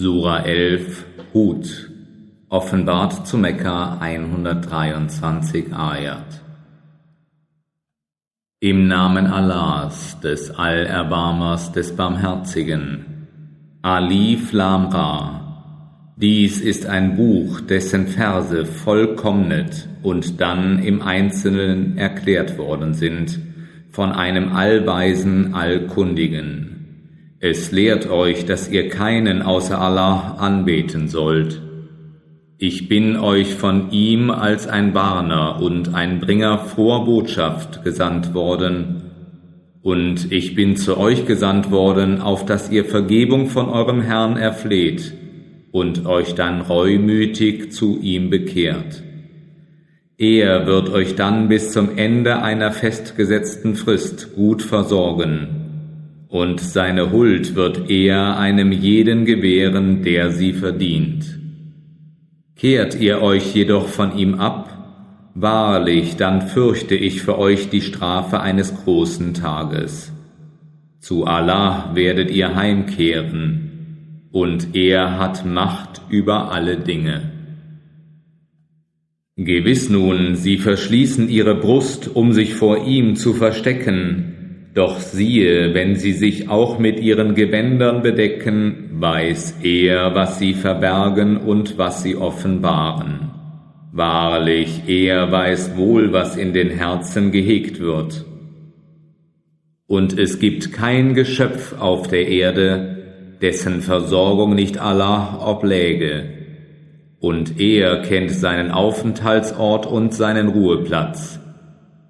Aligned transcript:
Sura 0.00 0.44
11 0.46 1.06
Hud 1.34 1.90
Offenbart 2.50 3.26
zu 3.26 3.36
Mekka 3.36 3.98
123 3.98 5.74
Ayat 5.74 6.40
Im 8.60 8.86
Namen 8.86 9.26
Allahs, 9.26 10.20
des 10.20 10.52
Allerbarmers, 10.52 11.72
des 11.72 11.96
Barmherzigen, 11.96 13.26
Alif 13.82 14.52
Lam 14.52 14.86
Ra. 14.86 16.14
Dies 16.14 16.60
ist 16.60 16.86
ein 16.86 17.16
Buch, 17.16 17.60
dessen 17.60 18.06
Verse 18.06 18.66
vollkommnet 18.66 19.88
und 20.04 20.40
dann 20.40 20.78
im 20.78 21.02
Einzelnen 21.02 21.98
erklärt 21.98 22.56
worden 22.56 22.94
sind 22.94 23.40
von 23.90 24.12
einem 24.12 24.52
allweisen, 24.52 25.54
allkundigen 25.54 26.67
es 27.40 27.70
lehrt 27.70 28.10
euch, 28.10 28.46
dass 28.46 28.68
ihr 28.68 28.88
keinen 28.88 29.42
außer 29.42 29.80
Allah 29.80 30.36
anbeten 30.38 31.06
sollt. 31.06 31.62
Ich 32.58 32.88
bin 32.88 33.16
euch 33.16 33.54
von 33.54 33.92
ihm 33.92 34.30
als 34.30 34.66
ein 34.66 34.92
Warner 34.92 35.62
und 35.62 35.94
ein 35.94 36.18
Bringer 36.18 36.58
froher 36.58 37.04
Botschaft 37.04 37.84
gesandt 37.84 38.34
worden, 38.34 39.02
und 39.80 40.32
ich 40.32 40.56
bin 40.56 40.76
zu 40.76 40.98
euch 40.98 41.24
gesandt 41.24 41.70
worden, 41.70 42.20
auf 42.20 42.44
dass 42.44 42.70
ihr 42.70 42.84
Vergebung 42.84 43.46
von 43.46 43.68
eurem 43.68 44.02
Herrn 44.02 44.36
erfleht 44.36 45.14
und 45.70 46.04
euch 46.04 46.34
dann 46.34 46.60
reumütig 46.60 47.70
zu 47.70 48.00
ihm 48.02 48.28
bekehrt. 48.28 49.04
Er 50.18 50.66
wird 50.66 50.90
euch 50.90 51.14
dann 51.14 51.48
bis 51.48 51.70
zum 51.70 51.96
Ende 51.96 52.42
einer 52.42 52.72
festgesetzten 52.72 53.76
Frist 53.76 54.34
gut 54.34 54.62
versorgen 54.62 55.67
und 56.28 56.60
seine 56.60 57.10
Huld 57.10 57.54
wird 57.54 57.90
er 57.90 58.38
einem 58.38 58.70
jeden 58.70 59.24
gewähren, 59.24 60.02
der 60.02 60.30
sie 60.30 60.52
verdient. 60.52 61.38
Kehrt 62.56 63.00
ihr 63.00 63.22
euch 63.22 63.54
jedoch 63.54 63.88
von 63.88 64.16
ihm 64.16 64.34
ab, 64.34 65.32
wahrlich, 65.34 66.16
dann 66.16 66.42
fürchte 66.42 66.94
ich 66.94 67.22
für 67.22 67.38
euch 67.38 67.70
die 67.70 67.80
Strafe 67.80 68.40
eines 68.40 68.74
großen 68.84 69.32
Tages. 69.34 70.12
Zu 70.98 71.24
Allah 71.24 71.92
werdet 71.94 72.30
ihr 72.30 72.54
heimkehren, 72.54 74.28
und 74.30 74.74
er 74.74 75.18
hat 75.18 75.46
Macht 75.46 76.02
über 76.10 76.52
alle 76.52 76.76
Dinge. 76.76 77.32
Gewiss 79.36 79.88
nun, 79.88 80.34
sie 80.34 80.58
verschließen 80.58 81.28
ihre 81.28 81.54
Brust, 81.54 82.10
um 82.14 82.32
sich 82.32 82.54
vor 82.54 82.84
ihm 82.84 83.14
zu 83.14 83.32
verstecken, 83.32 84.37
doch 84.74 85.00
siehe, 85.00 85.74
wenn 85.74 85.96
sie 85.96 86.12
sich 86.12 86.48
auch 86.48 86.78
mit 86.78 87.00
ihren 87.00 87.34
Gewändern 87.34 88.02
bedecken, 88.02 88.90
weiß 88.92 89.60
er, 89.62 90.14
was 90.14 90.38
sie 90.38 90.54
verbergen 90.54 91.36
und 91.36 91.78
was 91.78 92.02
sie 92.02 92.16
offenbaren. 92.16 93.30
Wahrlich, 93.92 94.82
er 94.86 95.32
weiß 95.32 95.76
wohl, 95.76 96.12
was 96.12 96.36
in 96.36 96.52
den 96.52 96.70
Herzen 96.70 97.32
gehegt 97.32 97.80
wird. 97.80 98.24
Und 99.86 100.18
es 100.18 100.38
gibt 100.38 100.72
kein 100.72 101.14
Geschöpf 101.14 101.74
auf 101.80 102.06
der 102.08 102.28
Erde, 102.28 102.98
dessen 103.40 103.80
Versorgung 103.80 104.54
nicht 104.54 104.78
Allah 104.78 105.40
obläge. 105.44 106.24
Und 107.20 107.58
er 107.58 108.02
kennt 108.02 108.30
seinen 108.30 108.70
Aufenthaltsort 108.70 109.86
und 109.86 110.12
seinen 110.12 110.48
Ruheplatz. 110.48 111.40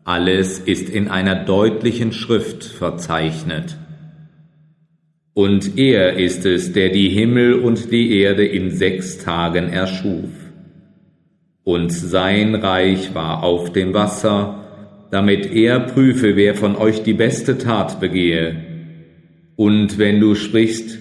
Alles 0.08 0.58
ist 0.58 0.88
in 0.88 1.08
einer 1.08 1.34
deutlichen 1.34 2.12
Schrift 2.12 2.64
verzeichnet. 2.64 3.76
Und 5.34 5.76
er 5.76 6.14
ist 6.14 6.46
es, 6.46 6.72
der 6.72 6.88
die 6.88 7.10
Himmel 7.10 7.52
und 7.56 7.92
die 7.92 8.18
Erde 8.18 8.46
in 8.46 8.70
sechs 8.70 9.18
Tagen 9.18 9.68
erschuf. 9.68 10.30
Und 11.62 11.92
sein 11.92 12.54
Reich 12.54 13.14
war 13.14 13.42
auf 13.42 13.70
dem 13.74 13.92
Wasser, 13.92 14.64
damit 15.10 15.52
er 15.52 15.80
prüfe, 15.80 16.36
wer 16.36 16.54
von 16.54 16.76
euch 16.76 17.02
die 17.02 17.12
beste 17.12 17.58
Tat 17.58 18.00
begehe. 18.00 18.56
Und 19.56 19.98
wenn 19.98 20.20
du 20.20 20.34
sprichst, 20.36 20.98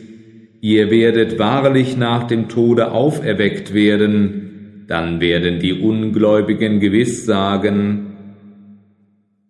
ihr 0.60 0.92
werdet 0.92 1.40
wahrlich 1.40 1.96
nach 1.96 2.26
dem 2.26 2.50
Tode 2.50 2.92
auferweckt 2.92 3.74
werden, 3.74 4.84
dann 4.90 5.22
werden 5.22 5.60
die 5.62 5.80
Ungläubigen 5.80 6.82
gewiss 6.82 7.26
sagen, 7.26 8.07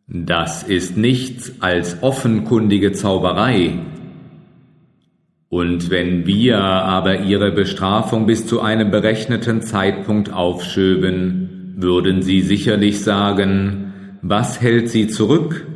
das 0.08 0.64
ist 0.64 0.96
nichts 0.96 1.56
als 1.60 2.02
offenkundige 2.02 2.94
Zauberei. 2.94 3.74
Und 5.50 5.90
wenn 5.90 6.26
wir 6.26 6.60
aber 6.60 7.22
ihre 7.22 7.52
Bestrafung 7.52 8.26
bis 8.26 8.48
zu 8.48 8.62
einem 8.62 8.90
berechneten 8.90 9.62
Zeitpunkt 9.62 10.32
aufschöben, 10.32 11.74
würden 11.76 12.22
sie 12.22 12.40
sicherlich 12.42 13.02
sagen, 13.02 13.94
was 14.22 14.62
hält 14.62 14.90
sie 14.90 15.08
zurück? 15.08 15.68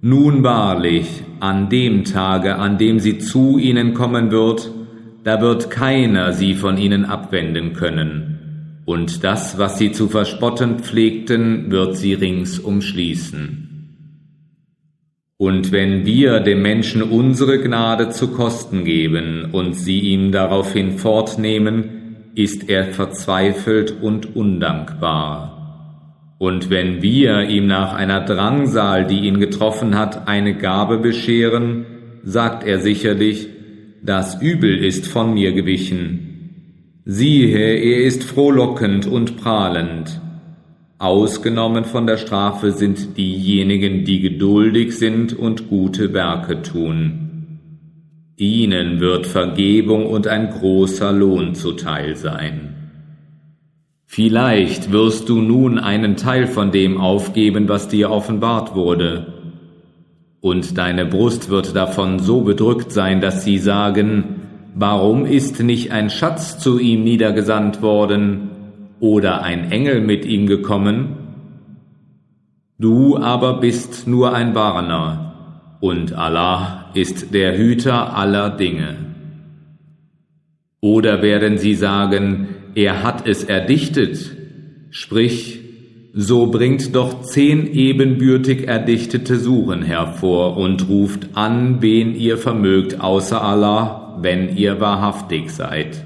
Nun 0.00 0.42
wahrlich, 0.42 1.22
an 1.38 1.68
dem 1.68 2.02
Tage, 2.02 2.56
an 2.56 2.78
dem 2.78 2.98
sie 2.98 3.18
zu 3.18 3.58
ihnen 3.58 3.94
kommen 3.94 4.32
wird, 4.32 4.72
da 5.22 5.40
wird 5.40 5.70
keiner 5.70 6.32
sie 6.32 6.54
von 6.54 6.78
ihnen 6.78 7.04
abwenden 7.04 7.74
können 7.74 8.31
und 8.84 9.22
das, 9.22 9.58
was 9.58 9.78
sie 9.78 9.92
zu 9.92 10.08
verspotten 10.08 10.80
pflegten, 10.80 11.70
wird 11.70 11.96
sie 11.96 12.14
rings 12.14 12.58
umschließen. 12.58 13.68
Und 15.36 15.72
wenn 15.72 16.06
wir 16.06 16.40
dem 16.40 16.62
Menschen 16.62 17.02
unsere 17.02 17.60
Gnade 17.60 18.10
zu 18.10 18.28
Kosten 18.28 18.84
geben 18.84 19.48
und 19.50 19.74
sie 19.74 20.00
ihm 20.00 20.30
daraufhin 20.30 20.98
fortnehmen, 20.98 22.30
ist 22.34 22.68
er 22.68 22.86
verzweifelt 22.86 23.94
und 24.00 24.36
undankbar. 24.36 25.52
Und 26.38 26.70
wenn 26.70 27.02
wir 27.02 27.42
ihm 27.48 27.66
nach 27.66 27.92
einer 27.92 28.20
Drangsal, 28.24 29.06
die 29.06 29.20
ihn 29.26 29.38
getroffen 29.38 29.96
hat, 29.96 30.28
eine 30.28 30.56
Gabe 30.56 30.98
bescheren, 30.98 31.86
sagt 32.24 32.64
er 32.64 32.78
sicherlich, 32.78 33.48
das 34.02 34.40
Übel 34.40 34.82
ist 34.84 35.06
von 35.06 35.34
mir 35.34 35.52
gewichen, 35.52 36.31
Siehe, 37.04 37.58
er 37.58 38.04
ist 38.04 38.22
frohlockend 38.22 39.06
und 39.08 39.36
prahlend. 39.36 40.20
Ausgenommen 40.98 41.84
von 41.84 42.06
der 42.06 42.16
Strafe 42.16 42.70
sind 42.70 43.16
diejenigen, 43.16 44.04
die 44.04 44.20
geduldig 44.20 44.96
sind 44.96 45.36
und 45.36 45.68
gute 45.68 46.14
Werke 46.14 46.62
tun. 46.62 47.58
Ihnen 48.36 49.00
wird 49.00 49.26
Vergebung 49.26 50.06
und 50.06 50.28
ein 50.28 50.50
großer 50.50 51.10
Lohn 51.10 51.56
zuteil 51.56 52.14
sein. 52.14 52.76
Vielleicht 54.06 54.92
wirst 54.92 55.28
du 55.28 55.40
nun 55.40 55.80
einen 55.80 56.16
Teil 56.16 56.46
von 56.46 56.70
dem 56.70 56.98
aufgeben, 56.98 57.68
was 57.68 57.88
dir 57.88 58.12
offenbart 58.12 58.76
wurde. 58.76 59.32
Und 60.40 60.78
deine 60.78 61.06
Brust 61.06 61.50
wird 61.50 61.74
davon 61.74 62.20
so 62.20 62.42
bedrückt 62.42 62.92
sein, 62.92 63.20
dass 63.20 63.42
sie 63.42 63.58
sagen, 63.58 64.42
Warum 64.74 65.26
ist 65.26 65.62
nicht 65.62 65.92
ein 65.92 66.08
Schatz 66.08 66.58
zu 66.58 66.78
ihm 66.78 67.04
niedergesandt 67.04 67.82
worden 67.82 68.50
oder 69.00 69.42
ein 69.42 69.70
Engel 69.70 70.00
mit 70.00 70.24
ihm 70.24 70.46
gekommen? 70.46 71.16
Du 72.78 73.18
aber 73.18 73.60
bist 73.60 74.06
nur 74.06 74.34
ein 74.34 74.54
Warner, 74.54 75.76
und 75.80 76.14
Allah 76.14 76.90
ist 76.94 77.34
der 77.34 77.58
Hüter 77.58 78.16
aller 78.16 78.50
Dinge. 78.50 78.96
Oder 80.80 81.22
werden 81.22 81.58
sie 81.58 81.74
sagen, 81.74 82.48
er 82.74 83.02
hat 83.02 83.26
es 83.26 83.44
erdichtet, 83.44 84.36
sprich, 84.90 85.60
so 86.14 86.46
bringt 86.46 86.94
doch 86.94 87.22
zehn 87.22 87.72
ebenbürtig 87.72 88.68
erdichtete 88.68 89.36
Suren 89.36 89.82
hervor 89.82 90.56
und 90.56 90.88
ruft 90.88 91.30
an, 91.34 91.82
wen 91.82 92.14
ihr 92.14 92.38
vermögt 92.38 93.00
außer 93.00 93.42
Allah 93.42 94.01
wenn 94.20 94.56
ihr 94.56 94.80
wahrhaftig 94.80 95.50
seid. 95.50 96.04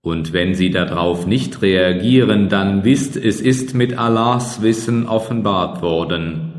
Und 0.00 0.32
wenn 0.32 0.54
sie 0.54 0.70
darauf 0.70 1.26
nicht 1.26 1.60
reagieren, 1.60 2.48
dann 2.48 2.84
wisst, 2.84 3.16
es 3.16 3.40
ist 3.40 3.74
mit 3.74 3.98
Allahs 3.98 4.62
Wissen 4.62 5.06
offenbart 5.06 5.82
worden. 5.82 6.52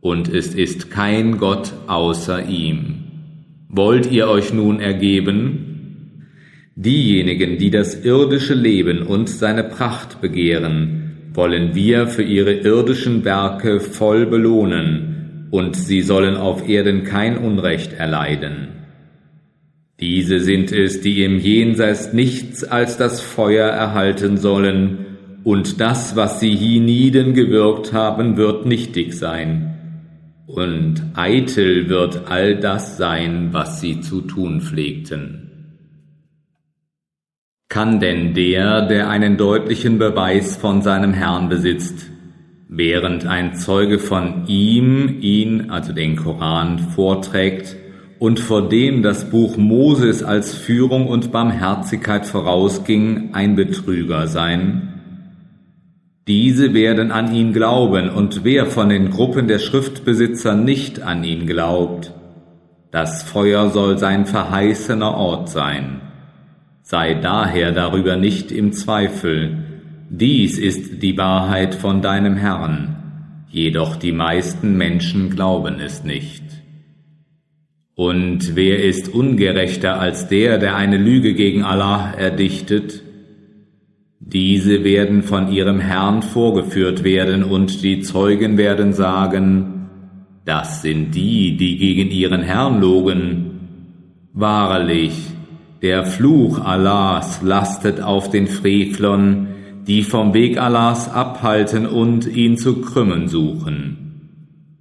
Und 0.00 0.28
es 0.28 0.54
ist 0.54 0.90
kein 0.90 1.38
Gott 1.38 1.72
außer 1.86 2.46
ihm. 2.46 3.04
Wollt 3.68 4.10
ihr 4.10 4.28
euch 4.28 4.52
nun 4.52 4.80
ergeben? 4.80 6.26
Diejenigen, 6.74 7.58
die 7.58 7.70
das 7.70 8.04
irdische 8.04 8.54
Leben 8.54 9.02
und 9.02 9.28
seine 9.28 9.64
Pracht 9.64 10.20
begehren, 10.20 11.30
wollen 11.32 11.74
wir 11.74 12.06
für 12.06 12.22
ihre 12.22 12.52
irdischen 12.52 13.24
Werke 13.24 13.80
voll 13.80 14.26
belohnen, 14.26 15.07
und 15.50 15.76
sie 15.76 16.02
sollen 16.02 16.36
auf 16.36 16.68
Erden 16.68 17.04
kein 17.04 17.38
Unrecht 17.38 17.92
erleiden. 17.92 18.68
Diese 20.00 20.40
sind 20.40 20.70
es, 20.70 21.00
die 21.00 21.24
im 21.24 21.38
Jenseits 21.38 22.12
nichts 22.12 22.62
als 22.64 22.96
das 22.96 23.20
Feuer 23.20 23.68
erhalten 23.68 24.36
sollen, 24.36 25.04
und 25.44 25.80
das, 25.80 26.14
was 26.14 26.40
sie 26.40 26.54
hienieden 26.54 27.32
gewirkt 27.32 27.92
haben, 27.92 28.36
wird 28.36 28.66
nichtig 28.66 29.14
sein. 29.14 29.74
und 30.48 31.02
eitel 31.14 31.90
wird 31.90 32.22
all 32.30 32.56
das 32.56 32.96
sein, 32.96 33.50
was 33.52 33.82
sie 33.82 34.00
zu 34.00 34.22
tun 34.22 34.62
pflegten. 34.62 35.44
Kann 37.68 38.00
denn 38.00 38.32
der, 38.32 38.86
der 38.86 39.10
einen 39.10 39.36
deutlichen 39.36 39.98
Beweis 39.98 40.56
von 40.56 40.80
seinem 40.80 41.12
Herrn 41.12 41.50
besitzt, 41.50 42.10
während 42.68 43.26
ein 43.26 43.56
Zeuge 43.56 43.98
von 43.98 44.46
ihm 44.46 45.18
ihn, 45.20 45.70
also 45.70 45.92
den 45.92 46.16
Koran, 46.16 46.78
vorträgt 46.78 47.76
und 48.18 48.40
vor 48.40 48.68
dem 48.68 49.02
das 49.02 49.30
Buch 49.30 49.56
Moses 49.56 50.22
als 50.22 50.54
Führung 50.54 51.06
und 51.06 51.32
Barmherzigkeit 51.32 52.26
vorausging, 52.26 53.30
ein 53.32 53.56
Betrüger 53.56 54.26
sein? 54.26 54.88
Diese 56.26 56.74
werden 56.74 57.10
an 57.10 57.34
ihn 57.34 57.54
glauben, 57.54 58.10
und 58.10 58.44
wer 58.44 58.66
von 58.66 58.90
den 58.90 59.10
Gruppen 59.10 59.48
der 59.48 59.58
Schriftbesitzer 59.58 60.54
nicht 60.54 61.00
an 61.00 61.24
ihn 61.24 61.46
glaubt, 61.46 62.12
das 62.90 63.22
Feuer 63.22 63.70
soll 63.70 63.96
sein 63.96 64.26
verheißener 64.26 65.14
Ort 65.14 65.48
sein. 65.48 66.02
Sei 66.82 67.14
daher 67.14 67.72
darüber 67.72 68.16
nicht 68.16 68.52
im 68.52 68.72
Zweifel. 68.72 69.67
Dies 70.10 70.58
ist 70.58 71.02
die 71.02 71.18
Wahrheit 71.18 71.74
von 71.74 72.00
deinem 72.00 72.36
Herrn, 72.36 73.44
jedoch 73.50 73.96
die 73.96 74.12
meisten 74.12 74.74
Menschen 74.76 75.28
glauben 75.28 75.80
es 75.80 76.02
nicht. 76.02 76.42
Und 77.94 78.56
wer 78.56 78.82
ist 78.82 79.12
ungerechter 79.12 80.00
als 80.00 80.26
der, 80.28 80.56
der 80.56 80.76
eine 80.76 80.96
Lüge 80.96 81.34
gegen 81.34 81.62
Allah 81.62 82.12
erdichtet? 82.12 83.02
Diese 84.18 84.82
werden 84.82 85.22
von 85.22 85.52
ihrem 85.52 85.78
Herrn 85.78 86.22
vorgeführt 86.22 87.04
werden, 87.04 87.44
und 87.44 87.82
die 87.82 88.00
Zeugen 88.00 88.56
werden 88.56 88.94
sagen, 88.94 89.88
das 90.46 90.80
sind 90.80 91.14
die, 91.14 91.58
die 91.58 91.76
gegen 91.76 92.10
ihren 92.10 92.40
Herrn 92.40 92.80
logen. 92.80 93.50
Wahrlich, 94.32 95.12
der 95.82 96.06
Fluch 96.06 96.64
Allahs 96.64 97.42
lastet 97.42 98.00
auf 98.00 98.30
den 98.30 98.46
Frevlern, 98.46 99.48
die 99.88 100.02
vom 100.02 100.34
Weg 100.34 100.58
Allahs 100.58 101.10
abhalten 101.10 101.86
und 101.86 102.26
ihn 102.26 102.58
zu 102.58 102.82
krümmen 102.82 103.26
suchen. 103.26 104.04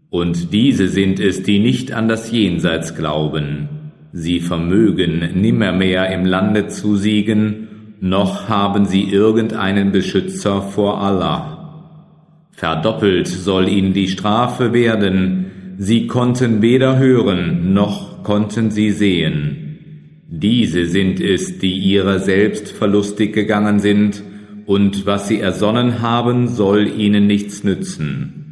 Und 0.10 0.54
diese 0.54 0.90
sind 0.90 1.20
es, 1.20 1.44
die 1.44 1.60
nicht 1.60 1.94
an 1.94 2.10
das 2.10 2.32
Jenseits 2.32 2.94
glauben. 2.96 3.70
Sie 4.12 4.42
vermögen 4.42 5.42
nimmermehr 5.42 6.12
im 6.12 6.26
Lande 6.26 6.68
zu 6.68 6.98
siegen, 6.98 7.68
noch 8.00 8.50
haben 8.50 8.86
sie 8.86 9.04
irgendeinen 9.04 9.92
Beschützer 9.92 10.62
vor 10.62 11.02
Allah. 11.02 11.54
Verdoppelt 12.52 13.28
soll 13.28 13.70
ihnen 13.70 13.94
die 13.94 14.08
Strafe 14.08 14.74
werden, 14.74 15.46
sie 15.78 16.08
konnten 16.08 16.62
weder 16.62 17.00
hören, 17.00 17.74
noch 17.74 18.24
konnten 18.24 18.72
sie 18.72 18.92
sehen. 18.92 19.64
Diese 20.30 20.86
sind 20.86 21.22
es, 21.22 21.60
die 21.60 21.78
ihrer 21.78 22.20
selbst 22.20 22.72
verlustig 22.72 23.34
gegangen 23.34 23.80
sind, 23.80 24.22
und 24.68 25.06
was 25.06 25.30
sie 25.30 25.40
ersonnen 25.40 26.02
haben, 26.02 26.50
soll 26.50 26.88
ihnen 26.88 27.26
nichts 27.26 27.64
nützen. 27.64 28.44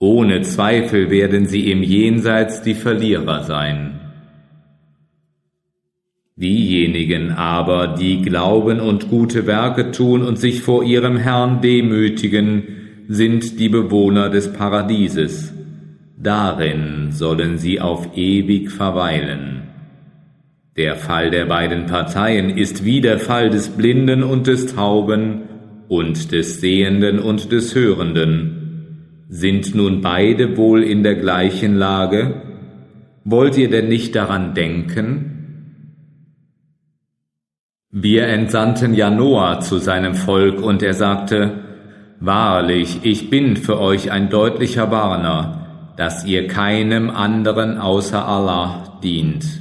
Ohne 0.00 0.42
Zweifel 0.42 1.10
werden 1.10 1.46
sie 1.46 1.70
im 1.70 1.82
Jenseits 1.84 2.60
die 2.60 2.74
Verlierer 2.74 3.44
sein. 3.44 4.00
Diejenigen 6.34 7.30
aber, 7.30 7.94
die 7.98 8.20
glauben 8.22 8.80
und 8.80 9.08
gute 9.10 9.46
Werke 9.46 9.92
tun 9.92 10.22
und 10.22 10.38
sich 10.38 10.62
vor 10.62 10.82
ihrem 10.82 11.16
Herrn 11.16 11.60
demütigen, 11.60 12.64
sind 13.06 13.60
die 13.60 13.68
Bewohner 13.68 14.28
des 14.28 14.52
Paradieses. 14.52 15.52
Darin 16.16 17.12
sollen 17.12 17.58
sie 17.58 17.80
auf 17.80 18.16
ewig 18.16 18.72
verweilen. 18.72 19.59
Der 20.76 20.94
Fall 20.94 21.30
der 21.30 21.46
beiden 21.46 21.86
Parteien 21.86 22.50
ist 22.50 22.84
wie 22.84 23.00
der 23.00 23.18
Fall 23.18 23.50
des 23.50 23.70
Blinden 23.70 24.22
und 24.22 24.46
des 24.46 24.74
Tauben 24.74 25.42
und 25.88 26.30
des 26.30 26.60
Sehenden 26.60 27.18
und 27.18 27.50
des 27.50 27.74
Hörenden. 27.74 29.26
Sind 29.28 29.74
nun 29.74 30.00
beide 30.00 30.56
wohl 30.56 30.84
in 30.84 31.02
der 31.02 31.16
gleichen 31.16 31.74
Lage? 31.74 32.42
Wollt 33.24 33.58
ihr 33.58 33.68
denn 33.68 33.88
nicht 33.88 34.14
daran 34.14 34.54
denken? 34.54 35.30
Wir 37.90 38.28
entsandten 38.28 38.94
ja 38.94 39.10
Noah 39.10 39.60
zu 39.60 39.78
seinem 39.78 40.14
Volk 40.14 40.62
und 40.62 40.82
er 40.82 40.94
sagte, 40.94 41.64
Wahrlich, 42.20 43.00
ich 43.02 43.30
bin 43.30 43.56
für 43.56 43.80
euch 43.80 44.12
ein 44.12 44.30
deutlicher 44.30 44.90
Warner, 44.90 45.94
dass 45.96 46.24
ihr 46.24 46.46
keinem 46.46 47.10
anderen 47.10 47.78
außer 47.78 48.24
Allah 48.24 49.00
dient. 49.02 49.59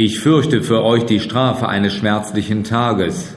Ich 0.00 0.20
fürchte 0.20 0.62
für 0.62 0.84
euch 0.84 1.06
die 1.06 1.18
Strafe 1.18 1.68
eines 1.68 1.92
schmerzlichen 1.92 2.62
Tages. 2.62 3.36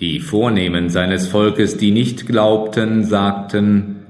Die 0.00 0.18
Vornehmen 0.18 0.88
seines 0.88 1.28
Volkes, 1.28 1.76
die 1.76 1.92
nicht 1.92 2.26
glaubten, 2.26 3.04
sagten, 3.04 4.00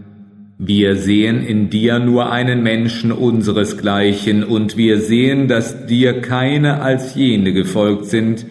wir 0.57 0.97
sehen 0.97 1.43
in 1.43 1.69
dir 1.69 1.99
nur 1.99 2.33
einen 2.33 2.63
Menschen 2.63 3.13
unseresgleichen, 3.13 4.43
und 4.43 4.79
wir 4.79 5.01
sehen, 5.01 5.47
dass 5.47 5.85
dir 5.85 6.23
keine 6.23 6.81
als 6.81 7.15
jene 7.15 7.53
gefolgt 7.53 8.07
sind, 8.07 8.47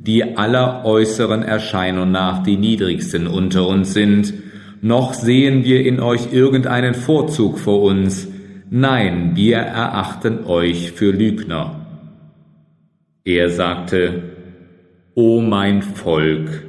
die 0.00 0.36
aller 0.36 0.84
äußeren 0.84 1.44
Erscheinung 1.44 2.10
nach 2.10 2.42
die 2.42 2.56
niedrigsten 2.56 3.28
unter 3.28 3.68
uns 3.68 3.94
sind, 3.94 4.34
noch 4.82 5.14
sehen 5.14 5.62
wir 5.62 5.86
in 5.86 6.00
euch 6.00 6.32
irgendeinen 6.32 6.94
Vorzug 6.94 7.60
vor 7.60 7.82
uns. 7.82 8.26
Nein, 8.70 9.36
wir 9.36 9.58
erachten 9.58 10.44
euch 10.46 10.90
für 10.90 11.12
Lügner. 11.12 11.83
Er 13.24 13.50
sagte, 13.50 14.22
O 15.14 15.40
mein 15.40 15.82
Volk, 15.82 16.64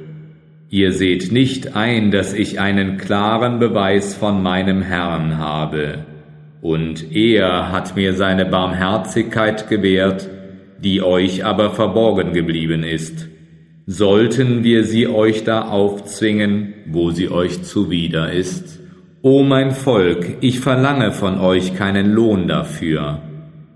ihr 0.68 0.92
seht 0.92 1.32
nicht 1.32 1.76
ein, 1.76 2.10
dass 2.10 2.32
ich 2.32 2.60
einen 2.60 2.96
klaren 2.96 3.58
Beweis 3.58 4.14
von 4.14 4.42
meinem 4.42 4.82
Herrn 4.82 5.38
habe, 5.38 6.04
und 6.62 7.14
er 7.14 7.70
hat 7.70 7.94
mir 7.94 8.14
seine 8.14 8.46
Barmherzigkeit 8.46 9.68
gewährt, 9.68 10.28
die 10.82 11.02
euch 11.02 11.44
aber 11.44 11.70
verborgen 11.70 12.32
geblieben 12.32 12.82
ist 12.82 13.28
sollten 13.86 14.64
wir 14.64 14.84
sie 14.84 15.06
euch 15.06 15.44
da 15.44 15.68
aufzwingen, 15.68 16.74
wo 16.86 17.12
sie 17.12 17.30
euch 17.30 17.62
zuwider 17.62 18.32
ist? 18.32 18.80
O 19.22 19.44
mein 19.44 19.70
Volk, 19.70 20.38
ich 20.40 20.60
verlange 20.60 21.12
von 21.12 21.38
euch 21.38 21.74
keinen 21.74 22.12
Lohn 22.12 22.48
dafür. 22.48 23.22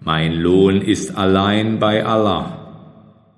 Mein 0.00 0.34
Lohn 0.34 0.82
ist 0.82 1.16
allein 1.16 1.78
bei 1.78 2.04
Allah. 2.04 2.59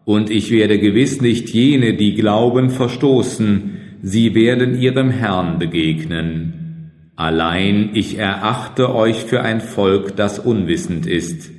Und 0.04 0.30
ich 0.30 0.50
werde 0.50 0.78
gewiss 0.78 1.20
nicht 1.20 1.48
jene, 1.50 1.94
die 1.94 2.14
glauben, 2.14 2.70
verstoßen, 2.70 3.76
sie 4.02 4.34
werden 4.34 4.80
ihrem 4.80 5.10
Herrn 5.10 5.58
begegnen. 5.58 6.90
Allein 7.14 7.90
ich 7.94 8.18
erachte 8.18 8.94
euch 8.94 9.24
für 9.24 9.42
ein 9.42 9.60
Volk, 9.60 10.16
das 10.16 10.38
unwissend 10.38 11.06
ist. 11.06 11.50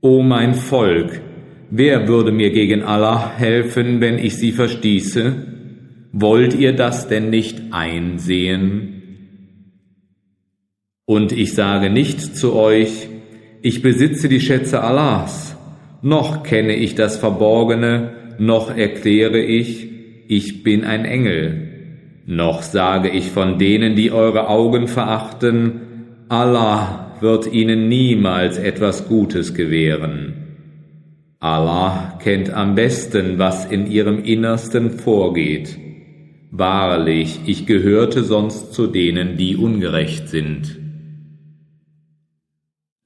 O 0.00 0.22
mein 0.22 0.54
Volk, 0.54 1.20
Wer 1.72 2.08
würde 2.08 2.32
mir 2.32 2.50
gegen 2.50 2.82
Allah 2.82 3.32
helfen, 3.36 4.00
wenn 4.00 4.18
ich 4.18 4.36
sie 4.36 4.50
verstieße? 4.50 5.46
Wollt 6.12 6.54
ihr 6.54 6.72
das 6.74 7.06
denn 7.06 7.30
nicht 7.30 7.62
einsehen? 7.70 9.02
Und 11.06 11.30
ich 11.30 11.54
sage 11.54 11.88
nicht 11.88 12.36
zu 12.36 12.54
euch, 12.54 13.08
ich 13.62 13.82
besitze 13.82 14.28
die 14.28 14.40
Schätze 14.40 14.82
Allahs, 14.82 15.56
noch 16.02 16.42
kenne 16.42 16.74
ich 16.74 16.94
das 16.94 17.16
Verborgene, 17.16 18.12
noch 18.38 18.74
erkläre 18.74 19.40
ich, 19.40 19.88
ich 20.28 20.62
bin 20.62 20.84
ein 20.84 21.04
Engel, 21.04 21.68
noch 22.26 22.62
sage 22.62 23.08
ich 23.10 23.30
von 23.30 23.58
denen, 23.58 23.96
die 23.96 24.12
eure 24.12 24.48
Augen 24.48 24.86
verachten, 24.88 25.80
Allah 26.28 27.16
wird 27.20 27.52
ihnen 27.52 27.88
niemals 27.88 28.56
etwas 28.56 29.08
Gutes 29.08 29.54
gewähren. 29.54 30.34
Allah 31.40 32.18
kennt 32.22 32.52
am 32.52 32.74
besten, 32.74 33.38
was 33.38 33.64
in 33.64 33.90
ihrem 33.90 34.22
Innersten 34.22 34.90
vorgeht. 34.90 35.78
Wahrlich, 36.50 37.40
ich 37.46 37.66
gehörte 37.66 38.24
sonst 38.24 38.74
zu 38.74 38.86
denen, 38.86 39.36
die 39.36 39.56
ungerecht 39.56 40.28
sind. 40.28 40.78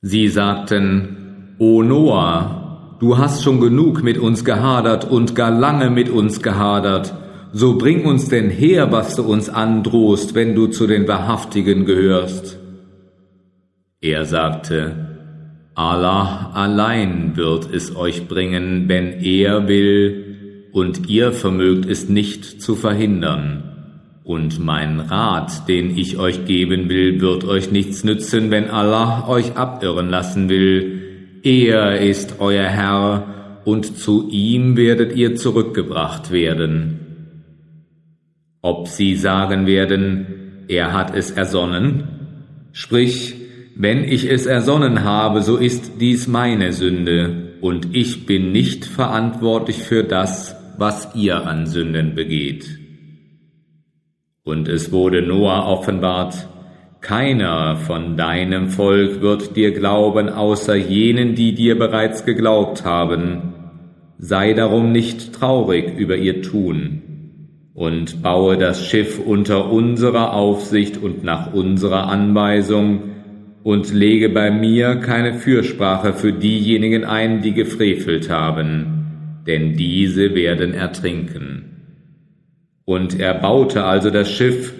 Sie 0.02 0.28
sagten, 0.28 1.56
O 1.58 1.82
Noah, 1.82 2.63
du 3.00 3.18
hast 3.18 3.42
schon 3.42 3.60
genug 3.60 4.02
mit 4.02 4.18
uns 4.18 4.44
gehadert 4.44 5.10
und 5.10 5.34
gar 5.34 5.50
lange 5.50 5.90
mit 5.90 6.08
uns 6.08 6.42
gehadert, 6.42 7.14
so 7.52 7.78
bring 7.78 8.04
uns 8.04 8.28
denn 8.28 8.50
her, 8.50 8.90
was 8.90 9.16
du 9.16 9.22
uns 9.22 9.48
androhst, 9.48 10.34
wenn 10.34 10.54
du 10.54 10.66
zu 10.66 10.86
den 10.86 11.06
Wahrhaftigen 11.06 11.84
gehörst. 11.84 12.58
Er 14.00 14.24
sagte, 14.24 15.14
Allah 15.74 16.50
allein 16.54 17.36
wird 17.36 17.72
es 17.72 17.96
euch 17.96 18.28
bringen, 18.28 18.88
wenn 18.88 19.20
er 19.20 19.66
will, 19.66 20.68
und 20.72 21.08
ihr 21.08 21.32
vermögt 21.32 21.86
es 21.88 22.08
nicht 22.08 22.60
zu 22.60 22.74
verhindern. 22.74 23.62
Und 24.24 24.58
mein 24.58 25.00
Rat, 25.00 25.68
den 25.68 25.96
ich 25.96 26.18
euch 26.18 26.44
geben 26.44 26.88
will, 26.88 27.20
wird 27.20 27.44
euch 27.44 27.70
nichts 27.70 28.04
nützen, 28.04 28.50
wenn 28.50 28.70
Allah 28.70 29.28
euch 29.28 29.56
abirren 29.56 30.08
lassen 30.08 30.48
will. 30.48 30.93
Er 31.44 32.00
ist 32.00 32.36
euer 32.38 32.64
Herr, 32.64 33.60
und 33.66 33.98
zu 33.98 34.30
ihm 34.30 34.78
werdet 34.78 35.14
ihr 35.14 35.36
zurückgebracht 35.36 36.30
werden. 36.30 37.00
Ob 38.62 38.88
sie 38.88 39.14
sagen 39.14 39.66
werden, 39.66 40.64
er 40.68 40.94
hat 40.94 41.14
es 41.14 41.30
ersonnen? 41.30 42.04
Sprich, 42.72 43.34
wenn 43.76 44.04
ich 44.04 44.24
es 44.30 44.46
ersonnen 44.46 45.04
habe, 45.04 45.42
so 45.42 45.58
ist 45.58 46.00
dies 46.00 46.26
meine 46.28 46.72
Sünde, 46.72 47.58
und 47.60 47.94
ich 47.94 48.24
bin 48.24 48.50
nicht 48.50 48.86
verantwortlich 48.86 49.82
für 49.82 50.02
das, 50.02 50.56
was 50.78 51.14
ihr 51.14 51.46
an 51.46 51.66
Sünden 51.66 52.14
begeht. 52.14 52.78
Und 54.44 54.68
es 54.68 54.92
wurde 54.92 55.20
Noah 55.20 55.66
offenbart, 55.66 56.48
keiner 57.04 57.76
von 57.76 58.16
deinem 58.16 58.70
Volk 58.70 59.20
wird 59.20 59.56
dir 59.56 59.72
glauben, 59.72 60.30
außer 60.30 60.74
jenen, 60.74 61.34
die 61.34 61.54
dir 61.54 61.78
bereits 61.78 62.24
geglaubt 62.24 62.86
haben. 62.86 63.52
Sei 64.18 64.54
darum 64.54 64.90
nicht 64.90 65.34
traurig 65.34 65.98
über 65.98 66.16
ihr 66.16 66.40
Tun 66.40 67.02
und 67.74 68.22
baue 68.22 68.56
das 68.56 68.86
Schiff 68.86 69.18
unter 69.18 69.70
unserer 69.70 70.32
Aufsicht 70.32 70.96
und 70.96 71.22
nach 71.24 71.52
unserer 71.52 72.08
Anweisung 72.08 73.02
und 73.62 73.92
lege 73.92 74.30
bei 74.30 74.50
mir 74.50 74.96
keine 74.96 75.34
Fürsprache 75.34 76.14
für 76.14 76.32
diejenigen 76.32 77.04
ein, 77.04 77.42
die 77.42 77.52
gefrevelt 77.52 78.30
haben, 78.30 79.42
denn 79.46 79.76
diese 79.76 80.34
werden 80.34 80.72
ertrinken. 80.72 81.64
Und 82.86 83.20
er 83.20 83.34
baute 83.34 83.84
also 83.84 84.08
das 84.08 84.30
Schiff, 84.30 84.72